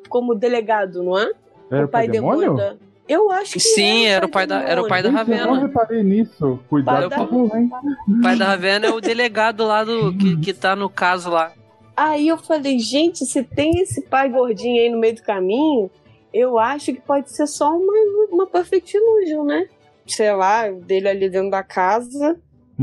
[0.08, 1.30] como delegado, não é?
[1.70, 2.54] Era o pai demônio?
[2.54, 2.76] da-
[3.08, 5.26] Eu acho que Sim, era o pai da- era o pai da demônio.
[5.26, 5.68] Gente, eu não Ravena.
[5.68, 6.58] reparei nisso.
[6.68, 7.70] Cuidado Pai da- com o hein?
[8.08, 10.12] O pai da Ravena é o delegado lá do.
[10.16, 11.52] que, que tá no caso lá.
[11.96, 15.88] Aí eu falei, gente, se tem esse pai gordinho aí no meio do caminho,
[16.34, 17.92] eu acho que pode ser só uma,
[18.30, 19.66] uma perfect illusion, né?
[20.06, 22.38] Sei lá, dele ali dentro da casa,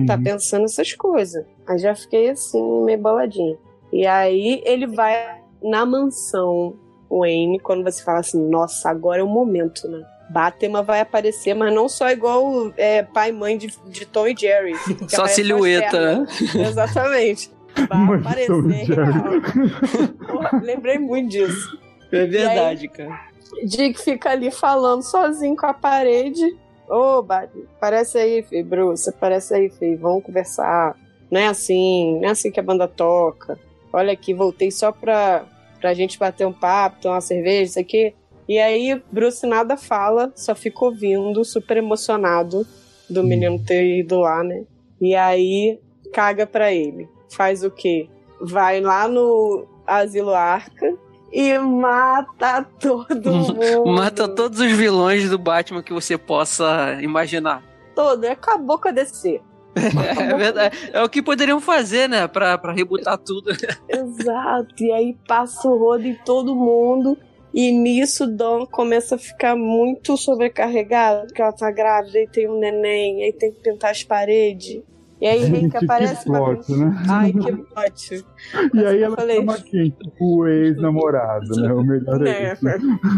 [0.08, 0.24] tá Uhum.
[0.24, 1.46] pensando essas coisas.
[1.68, 3.58] Aí já fiquei assim, meio boladinha.
[3.91, 6.74] E aí ele vai na mansão
[7.10, 10.04] Wayne, quando você fala assim, nossa, agora é o momento, né?
[10.32, 14.36] Batman vai aparecer, mas não só igual é, pai e mãe de, de Tom e
[14.36, 14.74] Jerry.
[15.08, 16.26] que Só silhueta, né?
[16.68, 17.52] Exatamente.
[17.88, 18.96] Vai Mãe de aparecer Tom e Jerry.
[18.96, 20.10] real.
[20.28, 21.78] Porra, lembrei muito disso.
[22.12, 23.20] É verdade, cara.
[23.66, 26.58] Dick fica ali falando sozinho com a parede.
[26.94, 30.96] Ô, Batman, parece aí, filho, Bruce, parece aí, filho, vamos conversar.
[31.32, 33.58] Não é assim, não é assim que a banda toca.
[33.91, 35.44] Olha aqui, voltei só pra,
[35.82, 38.14] pra gente bater um papo, tomar uma cerveja, isso aqui.
[38.48, 42.64] E aí, Bruce nada fala, só fica ouvindo, super emocionado
[43.10, 44.64] do menino ter ido lá, né?
[45.02, 45.80] E aí,
[46.14, 47.10] caga pra ele.
[47.32, 48.08] Faz o quê?
[48.39, 50.96] Vai lá no Asilo Arca
[51.34, 53.86] e mata todo mundo.
[53.88, 57.64] Mata todos os vilões do Batman que você possa imaginar.
[57.96, 58.24] todo.
[58.26, 59.42] Acabou com a DC.
[60.20, 60.78] É verdade.
[60.94, 62.28] É o que poderiam fazer, né?
[62.28, 63.50] Pra, pra rebutar tudo.
[63.90, 64.84] Exato.
[64.84, 67.18] E aí passa o rodo em todo mundo.
[67.52, 72.60] E nisso, Dawn começa a ficar muito sobrecarregada, porque ela tá grávida e tem um
[72.60, 74.82] neném, aí tem que pintar as paredes.
[75.24, 77.03] E aí Gente, aparece que pra plot, né?
[77.09, 78.26] Ai, que plot.
[78.74, 79.38] E aí ela falei.
[79.38, 79.95] chama quem?
[80.19, 81.71] O ex-namorado, né?
[81.71, 82.59] O melhor É, ex.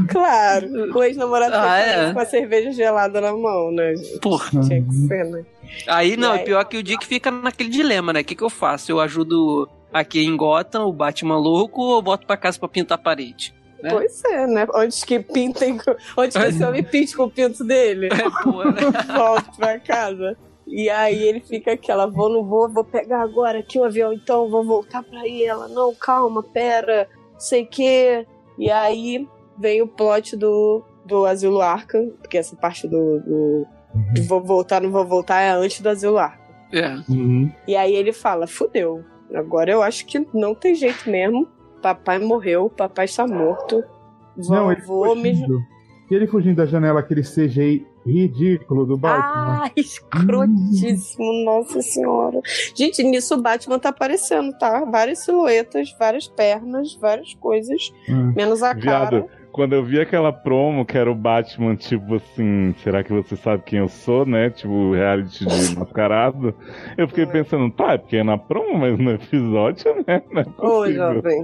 [0.10, 0.68] claro.
[0.96, 2.14] O ex-namorado Ah, é?
[2.14, 3.96] com a cerveja gelada na mão, né?
[3.96, 4.20] gente?
[4.20, 4.50] Porra.
[4.62, 5.44] Tinha que ser, né?
[5.88, 6.46] Aí não, E aí?
[6.46, 8.22] pior que o Dick fica naquele dilema, né?
[8.22, 8.92] O que, que eu faço?
[8.92, 13.00] Eu ajudo aqui em Gotham, o Batman louco, ou eu boto pra casa pra pintar
[13.00, 13.52] a parede?
[13.84, 13.90] É.
[13.90, 14.68] Pois é, né?
[14.76, 15.80] Onde que pintem.
[16.16, 18.08] Onde que esse homem pinte com o pinto dele?
[18.08, 18.82] É, porra, né?
[19.18, 20.38] Volta pra casa.
[20.68, 24.50] E aí ele fica aquela, vou, não vou, vou pegar agora aqui o avião, então
[24.50, 25.44] vou voltar pra aí.
[25.44, 27.08] Ela, não, calma, pera,
[27.38, 28.26] sei que.
[28.58, 33.68] E aí vem o plot do, do Asilo Arca, porque essa parte do, do,
[34.14, 36.44] do vou voltar, não vou voltar é antes do Asilo Arca.
[36.74, 36.96] É.
[37.10, 37.52] Uhum.
[37.68, 39.04] E aí ele fala, fudeu,
[39.34, 41.48] agora eu acho que não tem jeito mesmo.
[41.82, 43.84] Papai morreu, papai está morto.
[44.36, 45.60] Vou, Não, ele vou me fugindo.
[46.10, 49.64] E ele fugindo da janela, aquele CGI ridículo do Batman.
[49.64, 52.40] Ah, escrotíssimo, nossa senhora.
[52.76, 54.86] Gente, nisso o Batman tá aparecendo, tá?
[54.86, 58.34] Várias silhuetas, várias pernas, várias coisas, Hum.
[58.36, 59.26] menos a cara.
[59.56, 63.64] Quando eu vi aquela promo que era o Batman, tipo assim, será que você sabe
[63.66, 64.50] quem eu sou, né?
[64.50, 66.54] Tipo, reality de mascarado.
[66.98, 70.22] Eu fiquei pensando, tá, é porque é na promo, mas no episódio, né?
[70.30, 71.14] Não é Ô, possível.
[71.14, 71.44] jovem.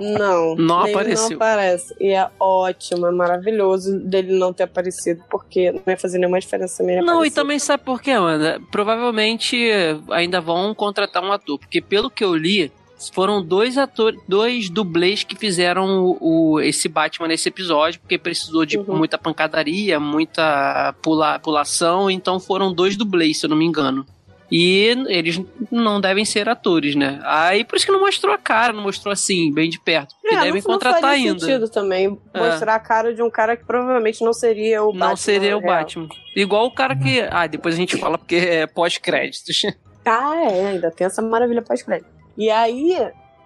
[0.00, 0.56] Não.
[0.70, 1.28] Não ele apareceu.
[1.28, 1.94] Não aparece.
[2.00, 6.82] E é ótimo, é maravilhoso dele não ter aparecido, porque não ia fazer nenhuma diferença
[6.82, 7.34] ele Não, e aparecer.
[7.34, 8.58] também sabe por quê, Amanda?
[8.70, 9.70] Provavelmente
[10.10, 12.72] ainda vão contratar um ator, porque pelo que eu li,
[13.08, 16.18] foram dois atores, dois dublês que fizeram o,
[16.54, 18.96] o- esse Batman nesse episódio, porque precisou de Uhum.
[18.98, 24.04] muita pancadaria, muita pula, pulação, então foram dois dublês, se eu não me engano.
[24.52, 25.40] E eles
[25.70, 27.20] não devem ser atores, né?
[27.22, 30.12] Aí por isso que não mostrou a cara, não mostrou assim, bem de perto.
[30.20, 31.38] Porque É, devem não, contratar não faria ainda.
[31.38, 32.38] sentido também É.
[32.50, 35.08] mostrar a cara de um cara que provavelmente não seria o Batman.
[35.10, 35.72] Não seria o real.
[35.76, 36.08] Batman.
[36.34, 37.20] Igual o cara que.
[37.30, 39.62] Ah, depois a gente fala porque é pós-créditos.
[40.02, 42.08] Ah, é, ainda tem essa maravilha pós-crédito.
[42.40, 42.96] E aí,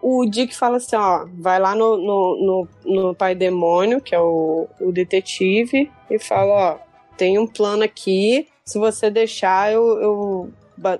[0.01, 4.20] o Dick fala assim, ó, vai lá no, no, no, no pai demônio, que é
[4.20, 6.78] o, o detetive, e fala, ó,
[7.16, 10.53] tem um plano aqui, se você deixar eu, eu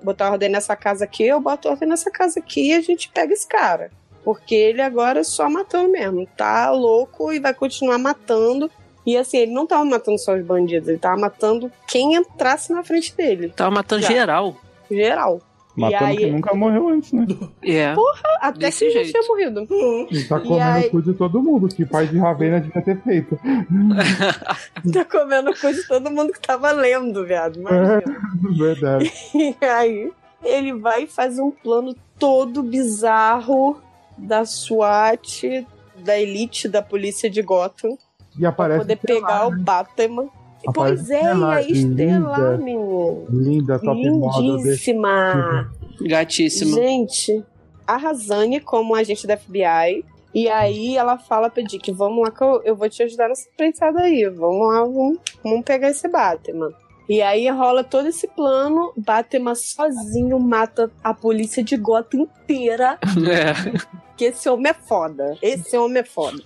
[0.03, 3.31] botar ordem nessa casa aqui, eu boto ordem nessa casa aqui e a gente pega
[3.31, 3.91] esse cara.
[4.25, 8.69] Porque ele agora é só matando mesmo, tá louco e vai continuar matando.
[9.05, 12.83] E assim, ele não tava matando só os bandidos, ele tava matando quem entrasse na
[12.83, 14.09] frente dele, Tava matando Já.
[14.09, 14.57] geral.
[14.91, 15.41] geral.
[15.77, 17.25] Matando aí- quem nunca morreu antes, né?
[17.63, 17.93] É.
[18.39, 19.11] Até Desse que já jeito.
[19.11, 19.67] tinha morrido.
[20.11, 22.81] Ele tá E comendo aí- o cu de todo mundo, que pai de Ravena devia
[22.81, 23.37] ter feito.
[24.93, 27.59] Tá comendo coisa de todo mundo que tava lendo, viado.
[27.59, 28.03] Imagina.
[28.57, 29.11] Verdade.
[29.33, 30.11] E aí,
[30.43, 33.81] ele vai e faz um plano todo bizarro
[34.17, 35.65] da SWAT,
[35.97, 37.97] da elite da polícia de Gotham,
[38.37, 40.27] E pra aparece poder pegar o Batman.
[40.73, 42.57] Pois é, e a Estelar, Estelar, linda.
[42.57, 43.25] menino.
[43.29, 45.71] linda, top Lindíssima.
[46.01, 46.75] Gatíssimo.
[46.75, 47.43] Gente,
[47.87, 50.03] a Razane como agente da FBI.
[50.33, 53.47] E aí ela fala pra Dick, vamos lá que eu, eu vou te ajudar nessa
[53.47, 54.25] empreitada aí.
[54.25, 56.73] Vamos lá, vamos, vamos pegar esse Batman.
[57.07, 62.99] E aí rola todo esse plano, Batman sozinho mata a polícia de Gotham inteira.
[63.29, 63.95] É.
[64.17, 65.37] Que esse homem é foda.
[65.41, 66.41] Esse homem é foda.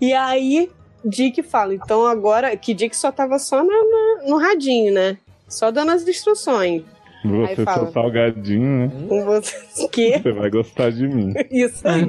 [0.00, 0.70] E aí,
[1.04, 2.56] Dick fala, então agora.
[2.56, 5.18] Que Dick só tava só na- na- no radinho, né?
[5.48, 6.82] Só dando as instruções.
[7.24, 7.84] Aí Você, fala.
[7.84, 8.90] seu salgadinho, né?
[9.24, 9.54] Você.
[9.88, 10.18] Que?
[10.18, 11.32] Você vai gostar de mim.
[11.50, 12.02] Isso aí.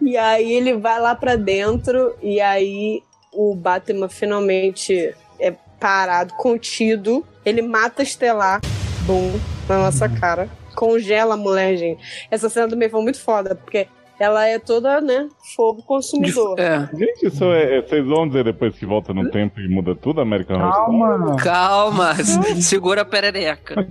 [0.00, 3.02] e aí ele vai lá pra dentro e aí
[3.32, 7.24] o Batman finalmente é parado, contido.
[7.44, 8.60] Ele mata Estelar,
[9.06, 9.32] bum,
[9.68, 10.48] na nossa cara.
[10.76, 12.26] Congela a mulher, gente.
[12.30, 13.86] Essa cena também foi muito foda, porque
[14.22, 16.56] ela é toda, né, fogo consumidor.
[16.56, 16.88] É.
[16.96, 20.20] Gente, isso é, é- Vocês vão dizer depois que volta no tempo e muda tudo,
[20.20, 21.42] American Horror Story?
[21.42, 21.42] Calma!
[21.42, 22.14] Calma,
[22.62, 23.74] segura a perereca.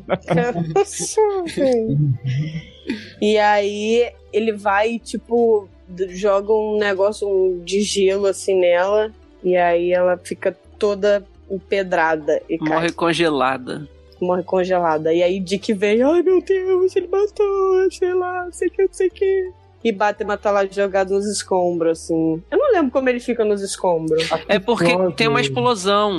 [3.21, 5.67] e aí ele vai, tipo,
[6.09, 9.11] joga um negócio um de gelo assim nela.
[9.43, 12.69] E aí ela fica toda empedrada e cai.
[12.69, 13.86] Morre congelada.
[14.21, 15.13] morre congelada.
[15.13, 18.84] E aí Dick vem, ai meu Deus, ele matou, sei lá, não sei o que,
[18.84, 19.51] não sei o que.
[19.84, 22.41] E Batman tá lá jogado nos escombros, assim.
[22.51, 24.29] Eu não lembro como ele fica nos escombros.
[24.47, 26.17] É porque tem uma explosão.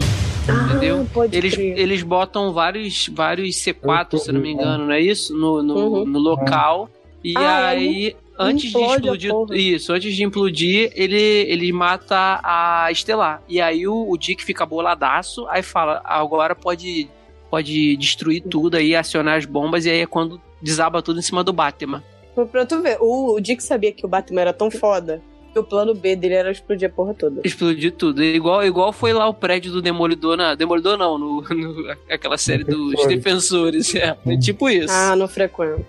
[0.68, 1.02] Entendeu?
[1.02, 1.78] Ah, pode Eles, crer.
[1.78, 5.32] eles botam vários, vários C4, se eu não me engano, não é isso?
[5.36, 6.04] No, no, Uhum.
[6.04, 6.88] no local.
[7.22, 9.32] E Ah, aí, antes de explodir.
[9.52, 13.40] Isso, antes de implodir, ele, ele mata a Estelar.
[13.48, 17.08] E aí o, o Dick fica boladaço, aí fala: agora pode,
[17.48, 21.44] pode destruir tudo aí, acionar as bombas, e aí é quando desaba tudo em cima
[21.44, 22.02] do Batman.
[22.34, 25.20] Pra- Pra tu ver, o, o Dick sabia que o Batman era tão foda
[25.52, 27.42] que o plano B dele era explodir a porra toda.
[27.44, 28.22] Explodir tudo.
[28.24, 30.54] Igual, igual foi lá o prédio do Demolidor na.
[30.54, 33.94] Demolidor não, no, no- aquela série dos Defensores.
[33.94, 34.92] É, é tipo isso.
[34.92, 35.84] Ah, não frequento.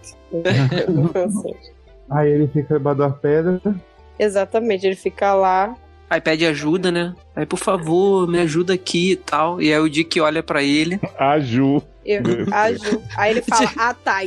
[2.09, 3.61] Aí ele fica debaixo da pedra.
[4.19, 5.75] Exatamente, ele fica lá.
[6.09, 7.15] Aí pede ajuda, né?
[7.35, 9.59] Aí, por favor, me ajuda aqui e tal.
[9.61, 10.99] E aí o Dick olha pra ele.
[11.17, 11.81] A Ju.
[12.05, 12.21] Eu,
[12.51, 14.21] aju- Aí ele fala, ah, tá.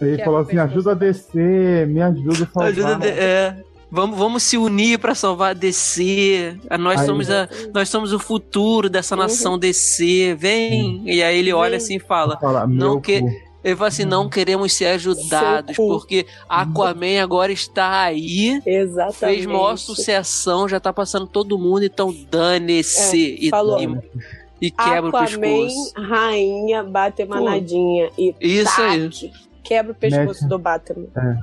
[0.00, 2.66] Ele Que falou é assim: ajuda a descer, me ajuda a salvar.
[2.68, 3.56] Ajuda de- é.
[3.90, 6.58] Vamos, vamos se unir para salvar a DC.
[6.78, 9.22] Nós aí, somos, a, nós somos o futuro dessa uhum.
[9.22, 9.58] nação uhum.
[9.58, 10.34] DC.
[10.38, 11.02] Vem.
[11.06, 13.22] E aí ele olha assim e fala: fala Não que.
[13.64, 18.60] Ele fala assim: não queremos ser ajudados, porque Aquaman agora está aí.
[18.64, 19.18] Exatamente.
[19.18, 23.36] Fez maior sucessão, já tá passando todo mundo, então dane-se.
[23.40, 23.80] É, e, falou.
[23.80, 25.92] E, e quebra Aquaman, o pescoço.
[25.96, 29.32] rainha, bate manadinha e Isso taque, aí.
[29.68, 30.48] Quebra o pescoço Mete.
[30.48, 31.06] do Batman.
[31.14, 31.36] É.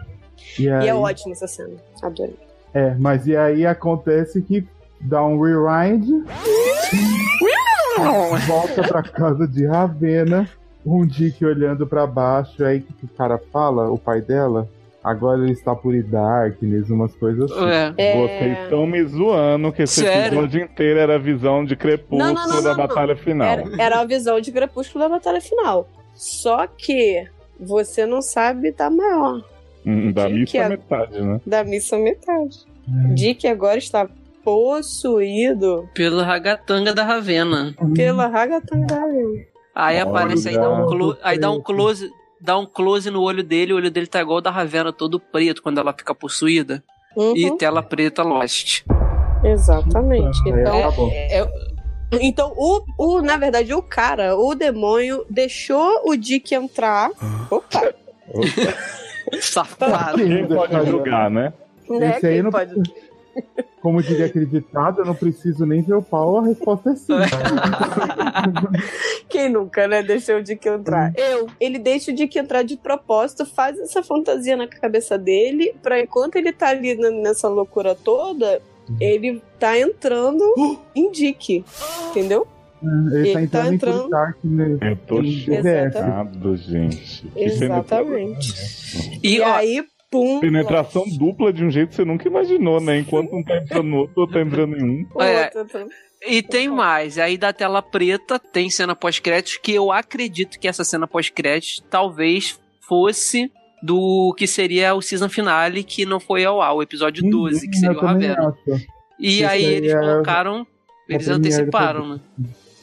[0.59, 0.85] E, aí...
[0.85, 1.75] e, é ótimo essa cena.
[2.01, 2.35] Adorei.
[2.73, 4.67] É, mas e aí acontece que
[4.99, 6.25] dá um rewind.
[8.47, 10.49] volta pra casa de Ravena.
[10.83, 14.69] Um Dick olhando para baixo, aí que o cara fala, o pai dela,
[15.03, 17.65] agora ele está por Darkness, umas coisas assim.
[17.65, 17.93] É.
[17.97, 18.21] é.
[18.21, 20.27] Vocês estão me zoando que esse Sério?
[20.27, 23.47] episódio inteiro era a visão de Crepúsculo não, não, não, da batalha final.
[23.47, 25.89] Era, era, a visão de Crepúsculo da batalha final.
[26.13, 27.27] Só que
[27.59, 29.43] você não sabe da maior.
[29.85, 31.41] Hum, da missa é, metade, né?
[31.45, 32.65] Da missa metade.
[32.87, 33.13] Hum.
[33.13, 34.09] Dick agora está
[34.43, 37.75] possuído pela ragatanga da Ravena.
[37.95, 39.45] Pela ragatanga da Ravena.
[39.73, 43.43] Aí aparece, aí dá um, close, aí dá um close, dá um close no olho
[43.43, 46.81] dele, o olho dele tá igual da Ravena, todo preto quando ela fica possuída.
[47.15, 47.35] Uhum.
[47.35, 48.83] E tela preta Lost.
[49.43, 50.37] Exatamente.
[50.47, 51.51] Então, é, é,
[52.11, 57.09] então o, o, na verdade, o cara, o demônio, deixou o Dick entrar.
[57.49, 57.93] Opa!
[58.29, 59.05] Opa.
[59.41, 60.17] Safado.
[60.17, 61.53] Quem pode julgar, né?
[61.89, 62.17] né?
[62.17, 62.73] Esse aí não pode.
[63.81, 67.13] Como diria acreditado, eu não preciso nem ver o pau, a resposta é sim.
[69.29, 70.01] Quem nunca, né?
[70.01, 71.13] Deixou o Dick entrar.
[71.15, 71.47] Eu.
[71.59, 76.37] Ele deixa o Dick entrar de propósito, faz essa fantasia na cabeça dele, pra enquanto
[76.37, 78.59] ele tá ali nessa loucura toda,
[78.99, 80.43] ele tá entrando
[80.95, 81.63] em Dick.
[82.09, 82.47] Entendeu?
[82.83, 84.09] É, ele, ele tá entrando, tá entrando...
[84.09, 84.77] Dark, né?
[84.81, 87.27] Eu tô chocado, gente.
[87.35, 88.53] Exatamente.
[89.23, 92.99] E, e aí, Pum, Penetração dupla de um jeito que você nunca imaginou, né?
[92.99, 95.21] Enquanto um tá entrando no outro, outro tá entrando em um.
[95.21, 95.51] É,
[96.27, 97.17] e tem mais.
[97.17, 102.59] Aí da tela preta tem cena pós-créditos que eu acredito que essa cena pós-créditos talvez
[102.87, 107.69] fosse do que seria o season finale que não foi ao ar, o episódio 12,
[107.69, 108.53] que seria o Ravena.
[109.19, 109.99] E Esse aí eles é...
[109.99, 110.67] colocaram,
[111.07, 112.19] eles anteciparam, né?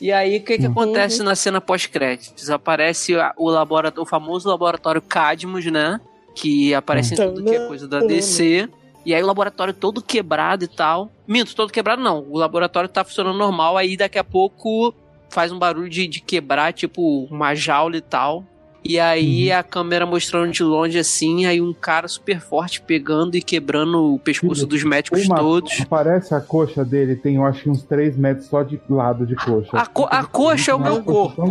[0.00, 0.72] E aí, o que, que uhum.
[0.72, 2.50] acontece na cena pós-créditos?
[2.50, 6.00] Aparece o, laboratório, o famoso laboratório Cadmus, né?
[6.34, 8.68] que aparece em tudo que é coisa da DC.
[9.04, 11.10] E aí o laboratório todo quebrado e tal.
[11.26, 12.24] Minto, todo quebrado não.
[12.28, 14.94] O laboratório tá funcionando normal, aí daqui a pouco
[15.28, 18.44] faz um barulho de, de quebrar, tipo uma jaula e tal.
[18.84, 19.58] E aí uhum.
[19.58, 24.18] a câmera mostrando de longe assim, aí um cara super forte pegando e quebrando o
[24.18, 25.84] pescoço dos médicos uma, todos.
[25.84, 29.70] Parece a coxa dele, tem eu acho uns 3 metros só de lado de coxa.
[29.72, 31.42] A, co a coxa é o meu corpo.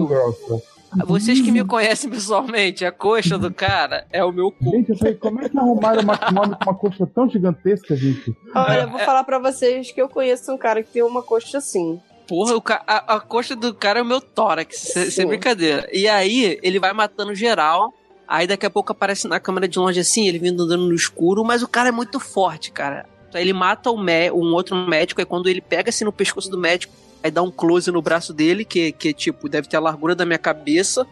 [1.05, 4.71] Vocês que me conhecem pessoalmente, a coxa do cara é o meu cu.
[4.71, 8.35] Gente, eu falei, como é que arrumaram uma com uma coxa tão gigantesca, gente?
[8.53, 9.05] Olha, eu vou é...
[9.05, 11.97] falar pra vocês que eu conheço um cara que tem uma coxa assim.
[12.27, 12.83] Porra, o ca...
[12.87, 15.87] a, a coxa do cara é o meu tórax, sem brincadeira.
[15.91, 17.93] E aí, ele vai matando geral.
[18.27, 21.43] Aí daqui a pouco aparece na câmera de longe assim, ele vindo andando no escuro,
[21.43, 23.05] mas o cara é muito forte, cara.
[23.33, 26.93] Ele mata um, um outro médico, e quando ele pega assim no pescoço do médico,
[27.23, 30.25] Aí dá um close no braço dele, que, que tipo, deve ter a largura da
[30.25, 31.05] minha cabeça,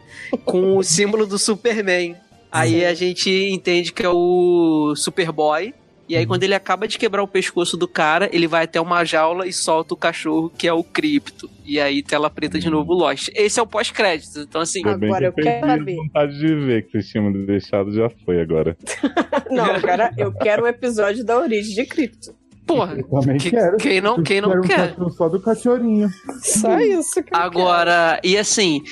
[0.44, 2.16] com o símbolo do Superman.
[2.52, 5.74] Aí a gente entende que é o Superboy.
[6.10, 9.06] E aí, quando ele acaba de quebrar o pescoço do cara, ele vai até uma
[9.06, 11.48] jaula e solta o cachorro, que é o Cripto.
[11.64, 13.30] E aí, tela preta de novo, Lost.
[13.36, 14.40] Esse é o pós-crédito.
[14.40, 14.82] Então, assim.
[14.84, 15.96] Agora eu quero saber.
[15.98, 18.76] Vontade de ver que vocês tinham deixado já foi agora.
[19.52, 22.34] Não, cara, eu quero o um episódio da origem de Cripto.
[22.66, 23.78] Porra, eu também que, quero.
[23.78, 24.94] Quem não, quem não quer?
[25.00, 26.08] Um só do cachorrinho.
[26.40, 28.84] Só isso que Agora, e assim,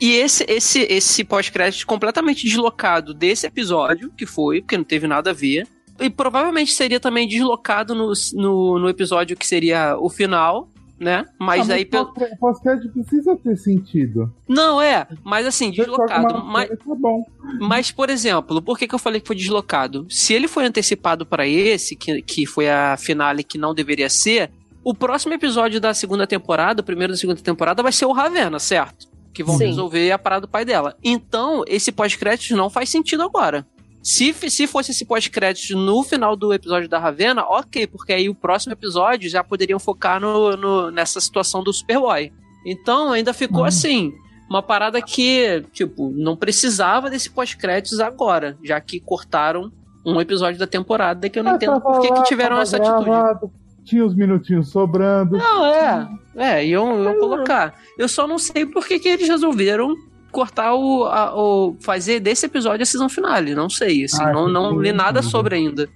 [0.00, 5.30] e esse esse esse pós-crédito completamente deslocado desse episódio, que foi, porque não teve nada
[5.30, 5.66] a ver.
[6.00, 10.68] E provavelmente seria também deslocado no, no, no episódio que seria o final,
[10.98, 11.26] né?
[11.38, 11.88] Mas ah, aí.
[11.90, 14.32] Mas o pós-crédito precisa ter sentido.
[14.48, 15.06] Não, é.
[15.22, 16.44] Mas assim, deslocado.
[16.44, 17.24] Mas, tá bom.
[17.60, 20.06] mas, por exemplo, por que, que eu falei que foi deslocado?
[20.08, 24.50] Se ele foi antecipado para esse, que, que foi a finale que não deveria ser,
[24.84, 28.58] o próximo episódio da segunda temporada, o primeiro da segunda temporada, vai ser o Ravena,
[28.58, 29.06] certo?
[29.32, 29.66] Que vão Sim.
[29.66, 30.96] resolver a parada do pai dela.
[31.02, 33.66] Então, esse pós-crédito não faz sentido agora.
[34.02, 38.34] Se, se fosse esse pós-crédito no final do episódio da Ravena, ok, porque aí o
[38.34, 42.32] próximo episódio já poderiam focar no, no nessa situação do Superboy.
[42.66, 43.66] Então ainda ficou uhum.
[43.66, 44.12] assim,
[44.50, 49.70] uma parada que, tipo, não precisava desse pós-créditos agora, já que cortaram
[50.04, 53.52] um episódio da temporada que eu não entendo por que, que tiveram essa gravado, atitude.
[53.84, 55.36] Tinha uns minutinhos sobrando.
[55.36, 56.08] Não, é.
[56.34, 57.74] É, iam, iam colocar.
[57.96, 59.94] Eu só não sei por que, que eles resolveram
[60.32, 61.76] cortar o, a, o.
[61.80, 63.54] fazer desse episódio a season finale.
[63.54, 65.88] Não sei, assim, ah, não, não li nada sobre ainda.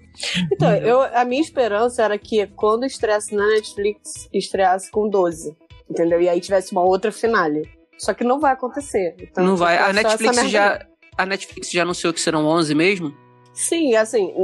[0.53, 5.57] Então, eu, a minha esperança era que quando estreasse na Netflix, estreasse com 12.
[5.91, 6.21] Entendeu?
[6.21, 7.69] E aí tivesse uma outra finale.
[7.99, 9.17] Só que não vai acontecer.
[9.19, 9.79] Então, não vai.
[9.79, 10.87] A Netflix já.
[11.17, 13.17] A Netflix já anunciou que serão 11 mesmo?
[13.55, 14.35] Sim, assim,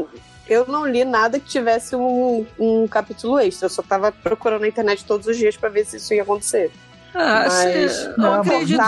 [0.49, 3.66] eu não li nada que tivesse um, um capítulo extra.
[3.66, 6.70] Eu só tava procurando na internet todos os dias para ver se isso ia acontecer.
[7.14, 8.80] Ah, mas, eu, não, acredito,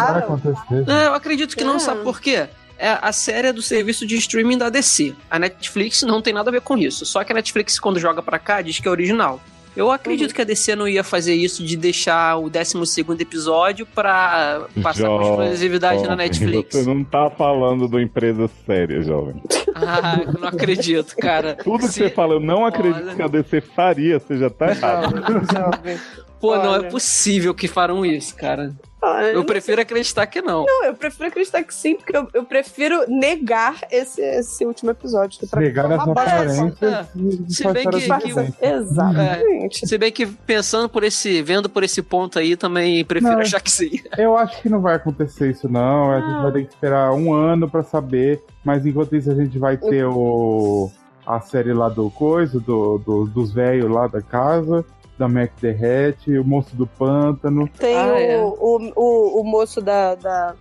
[0.87, 2.49] não, eu acredito que não, sabe por quê?
[2.79, 5.15] É a série é do serviço de streaming da DC.
[5.31, 7.07] A Netflix não tem nada a ver com isso.
[7.07, 9.41] Só que a Netflix, quando joga pra cá, diz que é original.
[9.77, 10.37] Eu acredito uhum.
[10.37, 15.43] que a DC não ia fazer isso de deixar o 12 episódio pra passar com
[15.43, 16.77] exclusividade na Netflix.
[16.77, 19.43] Você não tá falando de uma empresa séria, jovem.
[19.75, 21.57] Ah, eu não acredito, cara.
[21.57, 21.89] Tudo Se...
[21.89, 23.17] que você fala, eu não acredito Olha...
[23.17, 25.17] que a DC faria, você já tá errado.
[25.53, 25.99] Jovem.
[26.45, 26.63] Pô, Olha.
[26.63, 28.75] não é possível que farão isso, cara.
[29.03, 30.67] Ah, eu prefiro acreditar que não.
[30.67, 35.41] Não, eu prefiro acreditar que sim, porque eu, eu prefiro negar esse, esse último episódio.
[35.41, 36.75] Que negar essa aparência.
[36.83, 37.07] É.
[37.49, 39.85] Se bem que, que Exatamente.
[39.85, 39.89] É.
[39.89, 43.61] Se bem que pensando por esse, vendo por esse ponto aí, também prefiro não, achar
[43.61, 43.93] que sim.
[44.19, 46.11] Eu acho que não vai acontecer isso, não.
[46.11, 48.43] A gente vai ter que esperar um ano pra saber.
[48.63, 50.91] Mas enquanto isso, a gente vai ter o
[51.27, 54.85] a série lá do coisa, do, do dos velhos lá da casa
[55.19, 57.69] da Mac Derrete, o moço do pântano.
[57.79, 58.39] Tem ah, o, é.
[58.39, 60.55] o, o, o, moço da, da,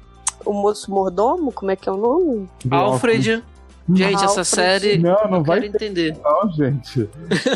[0.45, 2.49] O moço mordomo, como é que é o nome?
[2.63, 3.43] Do Alfred.
[3.89, 4.23] Gente, Alfred.
[4.23, 4.97] essa série.
[4.97, 6.17] Não, não vai quero entender.
[6.23, 7.09] Não, gente.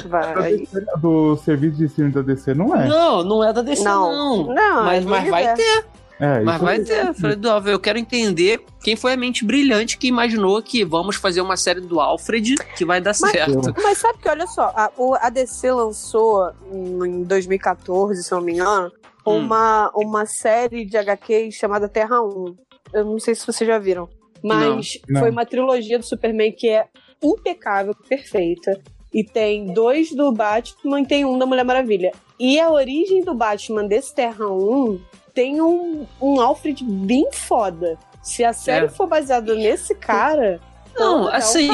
[0.10, 0.68] Vai.
[1.00, 2.88] Do serviço de streaming da DC não é.
[2.88, 4.48] Não, não é da DC, não.
[4.48, 5.86] Não, não mas, mas vai ter.
[6.20, 10.62] É, Mas vai ter, Fred eu quero entender quem foi a mente brilhante que imaginou
[10.64, 13.74] que vamos fazer uma série do Alfred que vai dar mas, certo.
[13.82, 14.92] Mas sabe que, olha só, a,
[15.22, 18.92] a DC lançou em 2014, se eu não me engano,
[19.26, 19.38] hum.
[19.38, 22.56] uma, uma série de HQs chamada Terra 1.
[22.94, 24.10] Eu não sei se vocês já viram.
[24.44, 26.88] Mas não, foi uma trilogia do Superman que é
[27.22, 28.80] impecável, perfeita.
[29.14, 32.12] E tem dois do Batman e tem um da Mulher Maravilha.
[32.40, 35.00] E a origem do Batman desse Terra 1
[35.38, 37.96] tem um, um Alfred bem foda.
[38.24, 38.90] Se a série é.
[38.90, 40.60] for baseada nesse cara.
[40.96, 41.70] Não, é assim,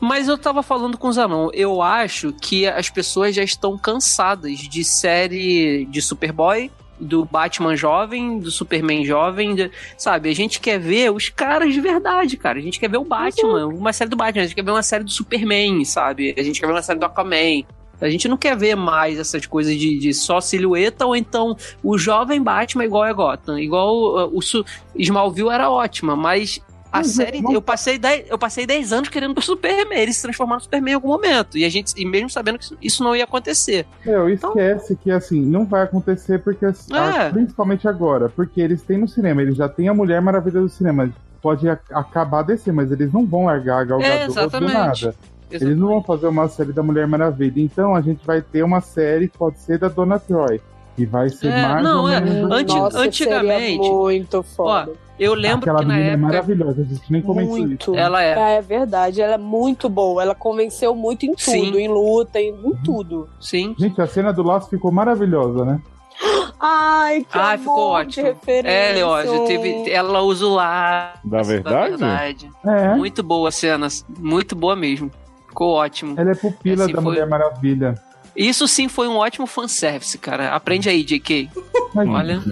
[0.00, 4.60] mas eu tava falando com o Zanon, eu acho que as pessoas já estão cansadas
[4.60, 10.30] de série de Superboy, do Batman jovem, do Superman jovem, de, sabe?
[10.30, 12.58] A gente quer ver os caras de verdade, cara.
[12.58, 14.82] A gente quer ver o Batman, uma série do Batman, a gente quer ver uma
[14.82, 16.34] série do Superman, sabe?
[16.38, 17.62] A gente quer ver uma série do Aquaman.
[18.02, 21.96] A gente não quer ver mais essas coisas de, de só silhueta ou então o
[21.96, 23.58] jovem Batman igual é Gotham.
[23.58, 24.64] Igual uh, o, o
[24.96, 26.60] Smallville era ótima, mas
[26.92, 27.04] a uhum.
[27.04, 30.60] série, eu passei 10, eu passei 10 anos querendo o Superman, ele se transformar no
[30.60, 31.56] Superman em algum momento.
[31.56, 33.86] E a gente, e mesmo sabendo que isso não ia acontecer.
[34.04, 37.30] Meu, então, esquece que assim, não vai acontecer porque é.
[37.30, 41.10] principalmente agora, porque eles têm no cinema, eles já têm a Mulher Maravilha do cinema.
[41.40, 45.14] Pode acabar descer, mas eles não vão largar a Gal é, do nada.
[45.56, 45.64] Exatamente.
[45.64, 47.60] Eles não vão fazer uma série da Mulher Maravilha.
[47.60, 50.60] Então a gente vai ter uma série que pode ser da Dona Troy.
[50.96, 52.16] Que vai ser é, mais não, é.
[52.16, 53.78] Anti Nossa, antigamente.
[53.78, 54.90] muito foda.
[54.90, 56.12] Ó, eu lembro Aquela que na época...
[56.12, 57.92] é maravilhosa, a gente nem comentou muito.
[57.92, 57.96] isso.
[57.96, 58.56] Ela é.
[58.56, 60.22] É verdade, ela é muito boa.
[60.22, 61.78] Ela convenceu muito em tudo, Sim.
[61.78, 63.28] em luta, em, em tudo.
[63.40, 63.74] Sim.
[63.78, 65.80] Gente, a cena do laço ficou maravilhosa, né?
[66.60, 68.36] Ai, que ah, ficou ótimo.
[68.46, 71.14] É, ó, teve, ela usa o lá.
[71.24, 71.96] Da verdade?
[71.96, 72.50] Da verdade.
[72.64, 72.94] É.
[72.94, 73.88] Muito boa a cena,
[74.18, 75.10] muito boa mesmo.
[75.52, 76.18] Ficou ótimo.
[76.18, 77.12] Ela é pupila assim da foi...
[77.12, 77.94] Mulher Maravilha.
[78.34, 80.54] Isso sim foi um ótimo fanservice, cara.
[80.54, 81.50] Aprende aí, JK.
[81.94, 82.42] Olha.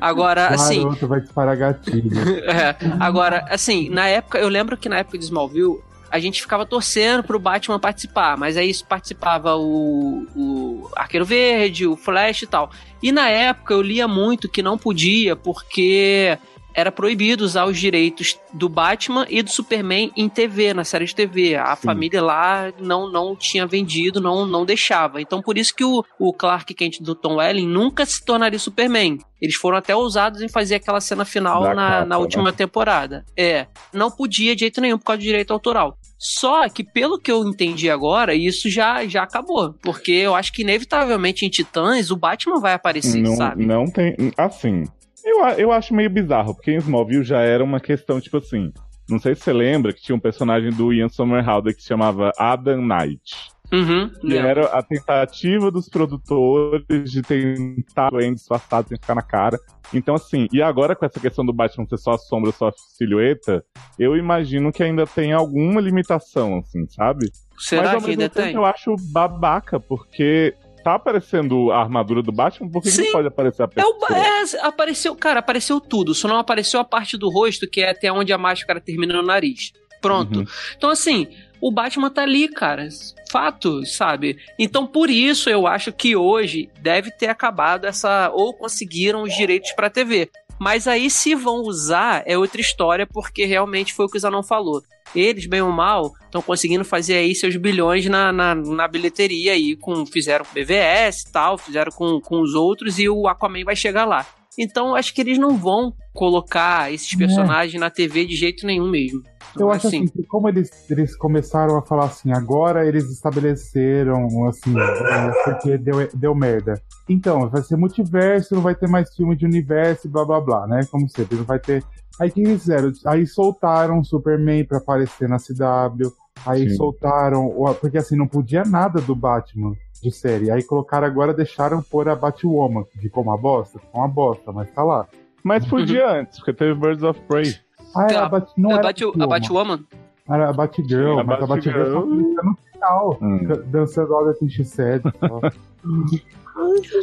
[0.00, 0.88] Agora, assim.
[1.02, 2.10] vai disparar gatilho.
[2.48, 5.78] é, agora, assim, na época, eu lembro que na época de Smallville,
[6.10, 11.94] a gente ficava torcendo pro Batman participar, mas aí participava o, o Arqueiro Verde, o
[11.94, 12.70] Flash e tal.
[13.02, 16.38] E na época eu lia muito que não podia, porque
[16.76, 21.14] era proibido usar os direitos do Batman e do Superman em TV, na série de
[21.14, 21.56] TV.
[21.56, 21.86] A Sim.
[21.86, 25.22] família lá não, não tinha vendido, não, não deixava.
[25.22, 29.18] Então por isso que o, o Clark Kent do Tom Welling nunca se tornaria Superman.
[29.40, 32.52] Eles foram até ousados em fazer aquela cena final na, capa, na última né?
[32.52, 33.24] temporada.
[33.36, 35.96] É, não podia de jeito nenhum por causa do direito autoral.
[36.18, 39.74] Só que, pelo que eu entendi agora, isso já, já acabou.
[39.82, 43.66] Porque eu acho que, inevitavelmente, em Titãs, o Batman vai aparecer, não, sabe?
[43.66, 44.16] Não tem.
[44.36, 44.84] Assim,
[45.26, 48.72] eu, eu acho meio bizarro, porque em Smallville já era uma questão, tipo assim.
[49.08, 52.32] Não sei se você lembra que tinha um personagem do Ian Somerhalder que se chamava
[52.38, 53.54] Adam Knight.
[53.72, 59.58] Uhum, que era a tentativa dos produtores de tentar o disfarçado sem ficar na cara.
[59.92, 62.72] Então, assim, e agora com essa questão do Batman ser só a sombra, só a
[62.72, 63.64] silhueta,
[63.98, 67.26] eu imagino que ainda tem alguma limitação, assim, sabe?
[67.58, 68.54] Será Mas, que ainda tempo, tem?
[68.54, 70.54] Eu acho babaca, porque
[70.86, 73.92] tá aparecendo a armadura do Batman, por que, que não pode aparecer a pessoa?
[74.12, 77.90] É é, apareceu, cara, apareceu tudo, só não apareceu a parte do rosto, que é
[77.90, 79.72] até onde a máscara termina no nariz.
[80.00, 80.38] Pronto.
[80.38, 80.46] Uhum.
[80.76, 81.26] Então, assim,
[81.60, 82.88] o Batman tá ali, cara.
[83.28, 84.38] Fato, sabe?
[84.56, 88.30] Então, por isso, eu acho que hoje deve ter acabado essa.
[88.32, 90.30] Ou conseguiram os direitos pra TV.
[90.58, 94.42] Mas aí, se vão usar, é outra história, porque realmente foi o que o Zanon
[94.42, 94.82] falou.
[95.14, 99.76] Eles, bem ou mal, estão conseguindo fazer aí seus bilhões na, na, na, bilheteria aí,
[99.76, 103.76] com, fizeram com BVS e tal, fizeram com, com os outros, e o Aquaman vai
[103.76, 104.26] chegar lá.
[104.58, 107.18] Então, acho que eles não vão colocar esses é.
[107.18, 107.78] personagens é.
[107.78, 109.22] na TV de jeito nenhum mesmo.
[109.58, 114.74] Eu acho assim, assim como eles, eles começaram a falar assim, agora eles estabeleceram, assim,
[114.78, 116.80] é, porque deu, deu merda.
[117.08, 120.80] Então, vai ser multiverso, não vai ter mais filme de universo, blá blá blá, né?
[120.90, 121.82] Como sempre, não vai ter.
[122.20, 122.92] Aí o que eles fizeram?
[123.06, 126.10] Aí soltaram Superman pra aparecer na CW.
[126.44, 126.76] Aí Sim.
[126.76, 127.50] soltaram.
[127.80, 130.50] Porque assim, não podia nada do Batman de série.
[130.50, 132.84] Aí colocaram agora, deixaram pôr a Batwoman.
[133.00, 133.78] Ficou uma bosta?
[133.78, 135.06] Ficou uma bosta, mas tá lá.
[135.42, 137.54] Mas podia antes, porque teve Birds of Prey.
[137.94, 139.84] Ah, é, a, Bat, não a, Bat, a Batwoman?
[140.28, 143.38] Era a Batgirl, mas a Batgirl fica no final, hum.
[143.66, 145.02] dançando Things Said.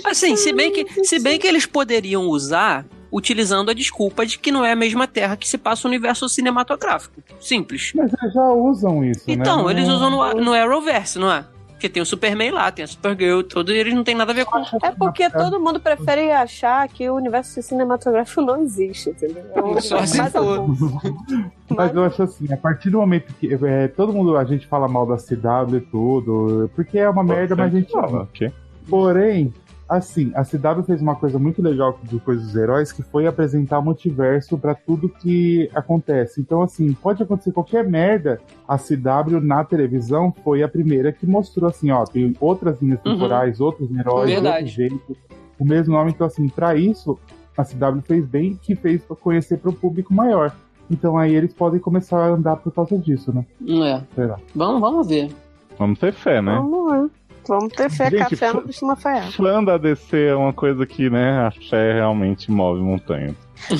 [0.05, 4.51] assim, se bem, que, se bem que eles poderiam usar utilizando a desculpa de que
[4.51, 7.21] não é a mesma terra que se passa o universo cinematográfico.
[7.39, 7.93] Simples.
[7.95, 9.71] Mas eles já usam isso, então, né?
[9.71, 11.45] eles usam no, no Arrowverse, não é?
[11.67, 14.35] Porque tem o Superman lá, tem a Supergirl, tudo, e eles não tem nada a
[14.35, 14.57] ver com.
[14.81, 19.43] É porque todo mundo prefere achar que o universo cinematográfico não existe, entendeu?
[19.53, 20.19] É Só assim.
[21.69, 24.87] Mas eu acho assim, a partir do momento que é, todo mundo, a gente fala
[24.87, 28.23] mal da CW e tudo, porque é uma merda, mas a gente fala.
[28.23, 28.51] Okay.
[28.87, 29.53] Porém,
[29.87, 33.79] Assim, a CW fez uma coisa muito legal de Coisas dos Heróis, que foi apresentar
[33.79, 36.41] o multiverso para tudo que acontece.
[36.41, 38.39] Então, assim, pode acontecer qualquer merda.
[38.67, 43.13] A CW na televisão foi a primeira que mostrou, assim, ó, tem outras linhas uhum.
[43.13, 43.65] temporais, uhum.
[43.65, 44.55] outros heróis, Verdade.
[44.57, 45.17] outros jeitos,
[45.59, 46.11] o mesmo nome.
[46.11, 47.19] Então, assim, para isso,
[47.57, 50.55] a CW fez bem, que fez para conhecer para o público maior.
[50.89, 53.45] Então aí eles podem começar a andar por causa disso, né?
[53.67, 54.01] É.
[54.13, 54.37] Será?
[54.53, 55.29] Vamos, vamos ver.
[55.77, 56.55] Vamos ter fé, né?
[56.55, 57.09] Vamos ver.
[57.47, 59.31] Vamos ter fé, Gente, café não costuma falhar.
[59.31, 63.35] Fã da DC é uma coisa que, né, a fé realmente move montanhas.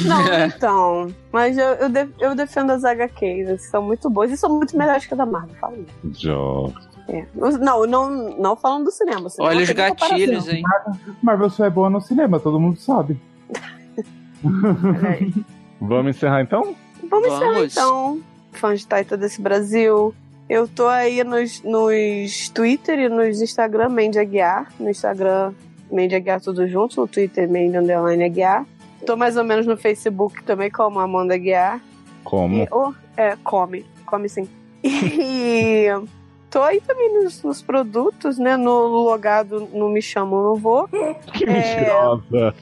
[0.06, 1.14] Não, então.
[1.32, 5.06] Mas eu, eu, de, eu, defendo as HQs, são muito boas e são muito melhores
[5.06, 5.78] que a da Marvel, fala.
[7.08, 7.26] É.
[7.36, 9.30] Não, não, não falando do cinema.
[9.30, 10.64] cinema Olha os gatilhos, hein?
[11.22, 13.20] Marvel só é boa no cinema, todo mundo sabe.
[15.82, 16.76] Vamos encerrar então?
[17.10, 18.22] Vamos, Vamos encerrar então.
[18.54, 20.14] Fãs de Taita desse Brasil.
[20.50, 24.72] Eu tô aí nos, nos Twitter e nos Instagram, Mandy Aguiar.
[24.80, 25.54] No Instagram,
[25.92, 27.00] Mandy Aguiar tudo junto.
[27.00, 28.66] No Twitter, Mandy Underline Aguiar.
[29.06, 31.82] Tô mais ou menos no Facebook também, como Amanda Aguiar.
[32.24, 32.64] Como?
[32.64, 33.86] E, oh, é, come.
[34.06, 34.48] Come sim.
[34.84, 35.88] E
[36.50, 38.56] tô aí também nos, nos, produtos, né?
[38.58, 40.88] No logado no Me Chamo Não Vou.
[41.34, 41.48] Que é...
[41.48, 42.56] mentirosa!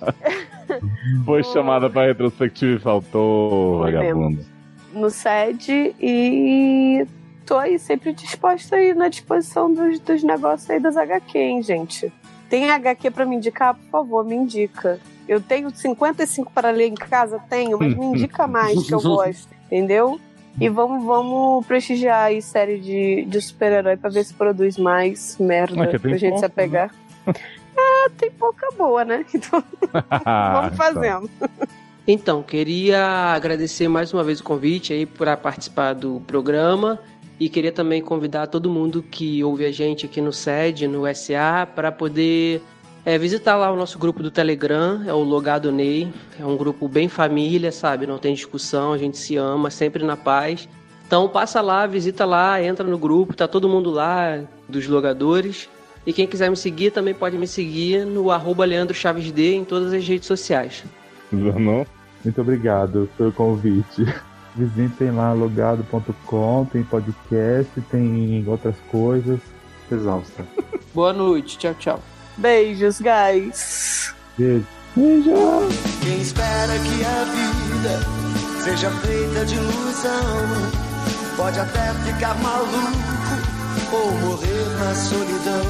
[1.25, 4.45] Foi chamada pra retrospectiva e faltou, vagabundo.
[4.93, 7.05] No SED e
[7.45, 12.11] tô aí sempre disposta aí na disposição dos, dos negócios aí das HQ, hein, gente.
[12.49, 13.75] Tem HQ para me indicar?
[13.75, 14.99] Por favor, me indica.
[15.27, 17.39] Eu tenho 55 para ler em casa?
[17.49, 20.19] Tenho, mas me indica mais que eu gosto, entendeu?
[20.59, 25.83] E vamos, vamos prestigiar aí série de, de super-herói pra ver se produz mais merda
[25.83, 26.93] é pra gente se apegar.
[27.25, 27.33] Né?
[27.77, 29.25] ah, tem pouca boa, né?
[29.33, 29.63] Então,
[30.53, 31.29] vamos fazendo.
[32.07, 36.99] Então, queria agradecer mais uma vez o convite aí para participar do programa.
[37.41, 41.67] E queria também convidar todo mundo que ouve a gente aqui no SED, no SA,
[41.73, 42.61] para poder
[43.03, 46.07] é, visitar lá o nosso grupo do Telegram, é o Logado Ney.
[46.39, 48.05] É um grupo bem família, sabe?
[48.05, 50.69] Não tem discussão, a gente se ama, sempre na paz.
[51.07, 55.67] Então passa lá, visita lá, entra no grupo, tá todo mundo lá, dos logadores.
[56.05, 59.65] E quem quiser me seguir também pode me seguir no arroba Leandro Chaves D em
[59.65, 60.83] todas as redes sociais.
[61.31, 61.87] Não?
[62.23, 64.05] Muito obrigado pelo convite.
[64.55, 69.39] Visitem lá logado.com, tem podcast, tem outras coisas.
[69.91, 70.45] Exausta.
[70.93, 71.99] Boa noite, tchau, tchau.
[72.37, 74.13] Beijos, guys.
[74.37, 74.65] Beijo.
[74.95, 75.31] Beijo.
[76.01, 78.21] Quem espera que a vida
[78.63, 80.81] seja feita de ilusão
[81.37, 82.91] pode até ficar maluco
[83.93, 85.65] ou morrer na solidão.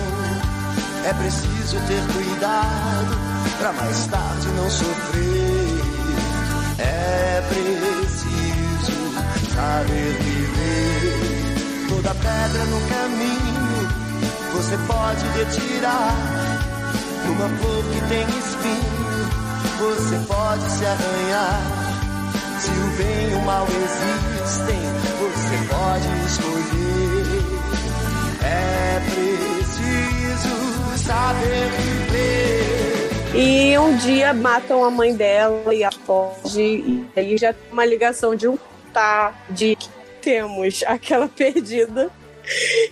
[1.06, 3.18] É preciso ter cuidado
[3.60, 5.82] para mais tarde não sofrer.
[6.80, 8.11] É preciso
[9.56, 11.88] saber viver.
[11.90, 13.42] Toda pedra no caminho
[14.54, 16.16] você pode retirar.
[17.26, 19.30] Uma flor que tem espinho,
[19.80, 21.62] você pode se arranhar.
[22.60, 24.82] Se o bem e o mal existem,
[25.20, 27.42] você pode escolher.
[28.44, 30.56] É preciso
[31.06, 33.12] saber viver.
[33.34, 36.62] E um dia matam a mãe dela e a foge.
[36.62, 38.58] E aí já tem uma ligação de um
[38.94, 39.90] tá de que
[40.22, 42.12] temos aquela perdida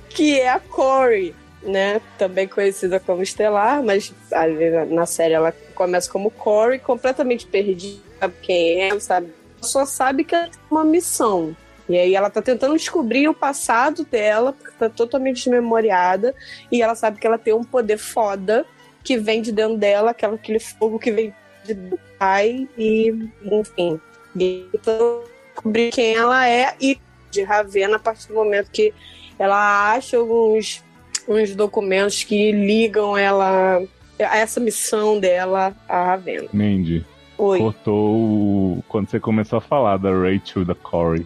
[0.09, 2.01] que é a Corey, né?
[2.17, 8.01] Também conhecida como Estelar, mas ali na série ela começa como Corey, completamente perdida,
[8.41, 9.33] quem é, sabe?
[9.61, 11.55] Só sabe que ela tem uma missão.
[11.87, 16.35] E aí ela tá tentando descobrir o passado dela, porque tá totalmente desmemoriada,
[16.71, 18.65] e ela sabe que ela tem um poder foda
[19.03, 21.33] que vem de dentro dela, aquela, aquele fogo que vem
[21.65, 21.75] de
[22.19, 23.99] pai, e enfim.
[24.37, 25.23] E então
[25.59, 26.97] descobrir quem ela é e
[27.31, 28.93] de Ravena a partir do momento que
[29.37, 30.83] ela acha alguns
[31.27, 33.81] uns documentos que ligam ela
[34.19, 36.47] a essa missão dela a Ravena.
[36.51, 37.05] Mandy.
[37.37, 37.59] Oi.
[37.59, 38.83] Cortou o...
[38.87, 41.25] quando você começou a falar da Rachel e da Corey.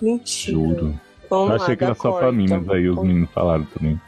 [0.00, 0.56] Mentira.
[0.56, 1.00] Juro.
[1.28, 2.62] Vamos eu lá, achei que da era só pra Corey, mim, então.
[2.64, 4.00] mas aí os meninos falaram também.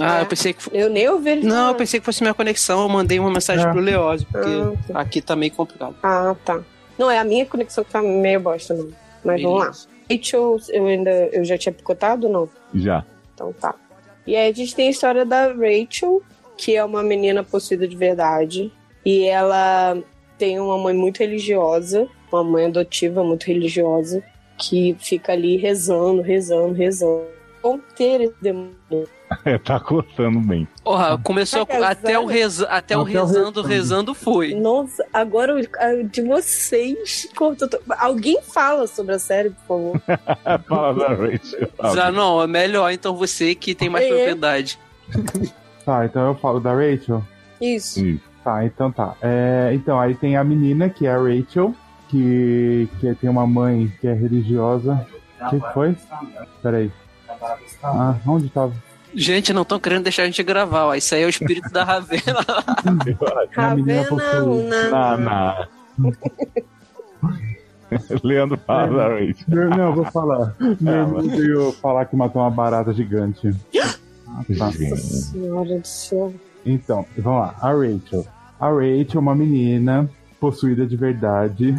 [0.00, 0.68] Ah, eu pensei que.
[0.72, 2.82] Eu nem ouvi ele Não, eu pensei que fosse minha conexão.
[2.82, 3.70] Eu mandei uma mensagem É.
[3.70, 5.00] pro Leose, porque Ah, tá.
[5.00, 5.94] aqui tá meio complicado.
[6.02, 6.60] Ah, tá.
[6.98, 8.90] Não, é a minha conexão que tá meio bosta, não.
[9.24, 9.64] Mas vamos lá.
[9.66, 9.88] Beleza.
[10.10, 12.48] Rachel, eu ainda eu já tinha picotado ou não?
[12.74, 13.04] Já.
[13.34, 13.74] Então tá.
[14.26, 16.22] E aí a gente tem a história da Rachel,
[16.56, 18.72] que é uma menina possuída de verdade.
[19.04, 19.96] E ela
[20.36, 24.22] tem uma mãe muito religiosa, uma mãe adotiva muito religiosa,
[24.56, 27.26] que fica ali rezando, rezando, rezando.
[27.62, 29.08] Conter esse demônio.
[29.44, 30.66] É, tá coçando bem.
[30.82, 34.14] Porra, começou Tá até o, reza, até o rezando, rezando.
[34.14, 34.54] foi.
[34.54, 35.54] Nossa, agora
[36.10, 37.68] de vocês cortou.
[37.98, 40.02] Alguém fala sobre a série, por favor.
[40.68, 41.68] Fala da Rachel.
[41.78, 44.08] Ah, não, é melhor então você que tem mais É.
[44.08, 44.78] propriedade.
[45.84, 47.22] Tá, então eu falo da Rachel.
[47.60, 48.04] Isso.
[48.04, 48.28] Isso.
[48.44, 49.14] Tá, então tá.
[49.20, 51.74] É, então, aí tem a menina, que é a Rachel,
[52.08, 55.06] que, que tem uma mãe que é religiosa.
[55.40, 55.94] O que que foi?
[56.62, 56.90] Peraí.
[57.82, 58.72] Ah, onde tava?
[59.18, 60.94] Gente, não estão querendo deixar a gente gravar, ó.
[60.94, 62.22] Isso aí é o espírito da Ravena.
[63.52, 64.44] Ravena, possuída.
[64.44, 64.90] una.
[64.90, 65.68] Na, na.
[68.22, 69.34] Leandro fala da Rachel.
[69.70, 70.54] Não, eu vou falar.
[70.80, 73.52] Meu mas- irmão veio falar que matou uma barata gigante.
[74.48, 76.32] Nossa senhora do céu.
[76.64, 77.54] Então, vamos lá.
[77.60, 78.26] A Rachel.
[78.60, 80.08] A Rachel é uma menina
[80.38, 81.74] possuída de verdade.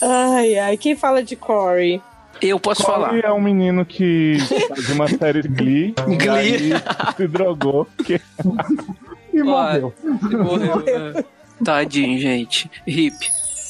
[0.00, 0.76] Ai, ai.
[0.76, 2.00] Quem fala de Corey?
[2.40, 3.08] Eu posso falar.
[3.08, 5.94] Corey é um menino que faz uma série de Glee.
[6.08, 6.72] e Glee.
[7.16, 7.86] se drogou.
[8.04, 8.20] Que...
[9.32, 9.94] E Ó, morreu.
[10.32, 10.84] Morreu.
[11.16, 11.24] é.
[11.62, 12.68] Tadinho, gente.
[12.86, 13.14] Hip.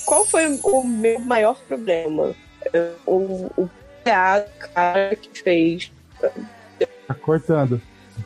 [0.06, 2.32] Qual foi o meu maior problema?
[3.04, 3.68] O, o
[4.04, 5.92] cara que fez.
[7.06, 7.82] Tá cortando.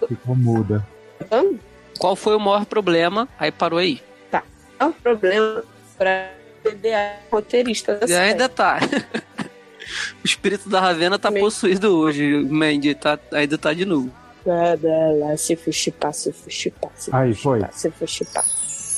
[0.06, 0.86] Ficou muda.
[1.98, 3.28] Qual foi o maior problema?
[3.38, 4.00] Aí parou aí.
[4.78, 5.64] É um problema
[5.98, 6.30] pra
[6.62, 8.30] PDA roteirista da E série.
[8.32, 8.78] ainda tá.
[10.22, 12.94] O espírito da Ravena tá possuído hoje, Mandy.
[12.94, 14.10] Tá, ainda tá de novo.
[14.44, 17.60] Lá, lá, lá, se for chipar, se for chipar, se for Aí, foi.
[17.72, 18.44] se for chipar.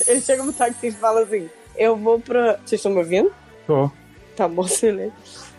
[0.07, 2.59] Ele chega no táxi e fala assim: Eu vou pra.
[2.65, 3.31] Vocês estão me ouvindo?
[3.67, 3.91] Tô.
[4.35, 5.13] Tá bom, silêncio.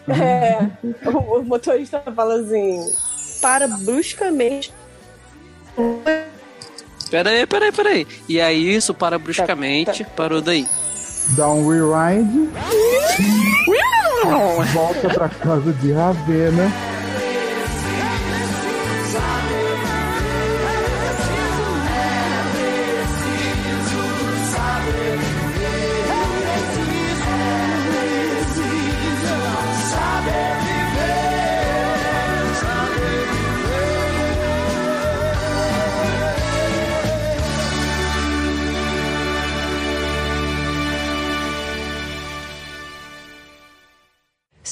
[0.08, 0.58] É,
[1.08, 2.92] o, o motorista fala assim:
[3.40, 4.72] Para bruscamente.
[7.10, 8.06] Pera aí, pera aí, pera aí.
[8.28, 10.66] E aí isso para bruscamente, parou daí.
[11.30, 12.50] Dá um rewind.
[14.72, 16.70] Volta pra casa de Ravena.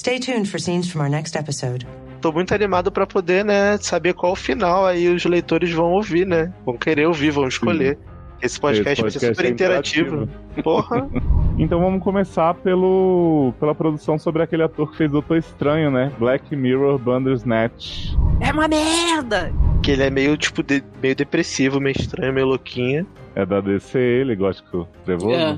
[0.04, 1.86] Stay tuned for scenes from our next episode.
[2.20, 6.26] Tô muito animado pra poder, né, saber qual o final aí os leitores vão ouvir,
[6.26, 6.52] né?
[6.66, 7.96] Vão querer ouvir, vão escolher.
[8.42, 10.28] Esse podcast, vai ser Esse podcast super é interativo.
[10.62, 11.08] Porra.
[11.56, 16.12] Então vamos começar pelo, pela produção sobre aquele ator que fez Doutor Estranho, né?
[16.18, 18.12] Black Mirror Bandersnatch.
[18.40, 19.52] É uma merda!
[19.80, 23.06] que ele é meio, tipo, de- meio depressivo, meio estranho, meio louquinho.
[23.36, 25.36] É da DC, ele gótico trevoso.
[25.36, 25.56] É.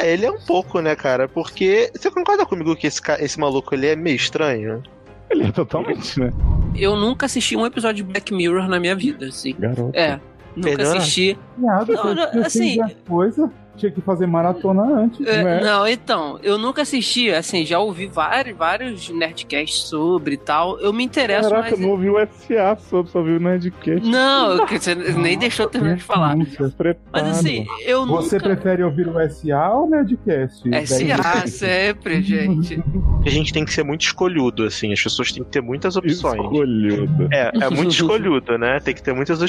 [0.00, 1.28] É, ele é um pouco, né, cara?
[1.28, 1.90] Porque.
[1.94, 4.82] Você concorda comigo que esse, esse maluco ele é meio estranho?
[5.30, 6.32] Ele é totalmente, né?
[6.76, 9.54] Eu nunca assisti um episódio de Black Mirror na minha vida, assim.
[9.58, 9.96] Garoto.
[9.96, 10.20] É,
[10.54, 10.96] nunca Melhor?
[10.96, 11.38] assisti.
[11.56, 13.50] Nada, Não, não, assim- coisa.
[13.76, 15.26] Tinha que fazer maratona antes.
[15.26, 15.60] É, né?
[15.60, 20.78] Não, então, eu nunca assisti, assim, já ouvi vários, vários Nerdcasts sobre e tal.
[20.80, 21.80] Eu me interesso Caraca, mais.
[21.80, 24.08] não ouvi o SA sobre, só ouvi o Nerdcast.
[24.08, 26.36] Não, você nem deixou eu terminar de falar.
[26.76, 26.96] Preparo.
[27.12, 28.48] Mas assim, eu Você nunca.
[28.48, 30.62] prefere ouvir o SA ou o Nerdcast?
[30.86, 32.82] SA sempre, gente.
[33.24, 34.92] a gente tem que ser muito escolhudo, assim.
[34.92, 36.34] As pessoas têm que ter muitas opções.
[36.40, 37.28] Escolhudo.
[37.32, 38.80] É, é muito escolhudo, né?
[38.80, 39.40] Tem que ter muitas,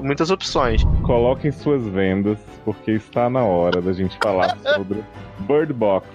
[0.00, 0.82] muitas opções.
[1.02, 5.02] Coloquem suas vendas, porque está na hora da gente falar sobre
[5.40, 6.06] Bird Box.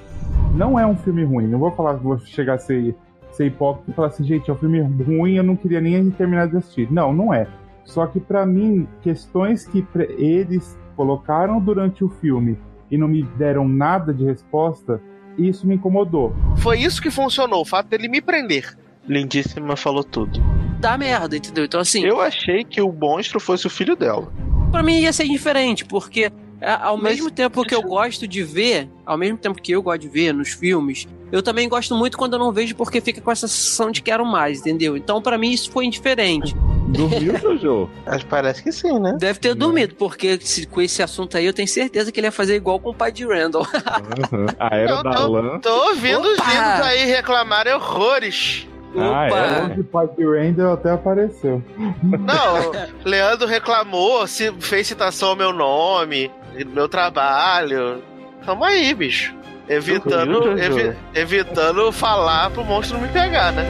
[0.54, 2.96] Não é um filme ruim, não vou falar, vou chegar a ser,
[3.32, 6.48] ser hipócrita e falar assim, gente, é um filme ruim, eu não queria nem terminar
[6.48, 6.92] de assistir.
[6.92, 7.48] Não, não é.
[7.86, 9.86] Só que para mim, questões que
[10.18, 12.58] eles colocaram durante o filme
[12.92, 15.02] e não me deram nada de resposta,
[15.38, 16.34] isso me incomodou.
[16.58, 18.76] Foi isso que funcionou, o fato dele me prender.
[19.08, 20.40] Lindíssima falou tudo.
[20.80, 21.66] Dá merda, entendeu?
[21.66, 22.04] Então assim.
[22.04, 24.32] Eu achei que o monstro fosse o filho dela.
[24.72, 28.44] Pra mim ia ser diferente, porque é, ao Mas, mesmo tempo que eu gosto de
[28.44, 32.18] ver, ao mesmo tempo que eu gosto de ver nos filmes, eu também gosto muito
[32.18, 34.98] quando eu não vejo porque fica com essa sensação de quero mais, entendeu?
[34.98, 36.56] Então para mim isso foi indiferente.
[36.88, 37.90] Dormiu, Jojo?
[38.06, 39.18] Acho parece que sim, né?
[39.20, 42.32] Deve ter dormido, porque se, com esse assunto aí eu tenho certeza que ele ia
[42.32, 43.68] fazer igual com o pai de Randall.
[44.32, 44.46] uhum.
[44.58, 45.60] A era da tô, lã.
[45.60, 46.30] Tô ouvindo Opa!
[46.30, 48.68] os lindos aí reclamarem horrores.
[48.96, 49.38] Ah, Opa!
[49.76, 49.80] É?
[49.80, 51.62] O pai de Randall até apareceu.
[52.02, 52.72] Não,
[53.04, 54.26] Leandro reclamou,
[54.60, 56.32] fez citação ao meu nome,
[56.66, 58.04] meu trabalho.
[58.46, 59.36] Tamo aí, bicho.
[59.70, 63.66] Evitando, evi evitando falar pro monstro não me pegar, né?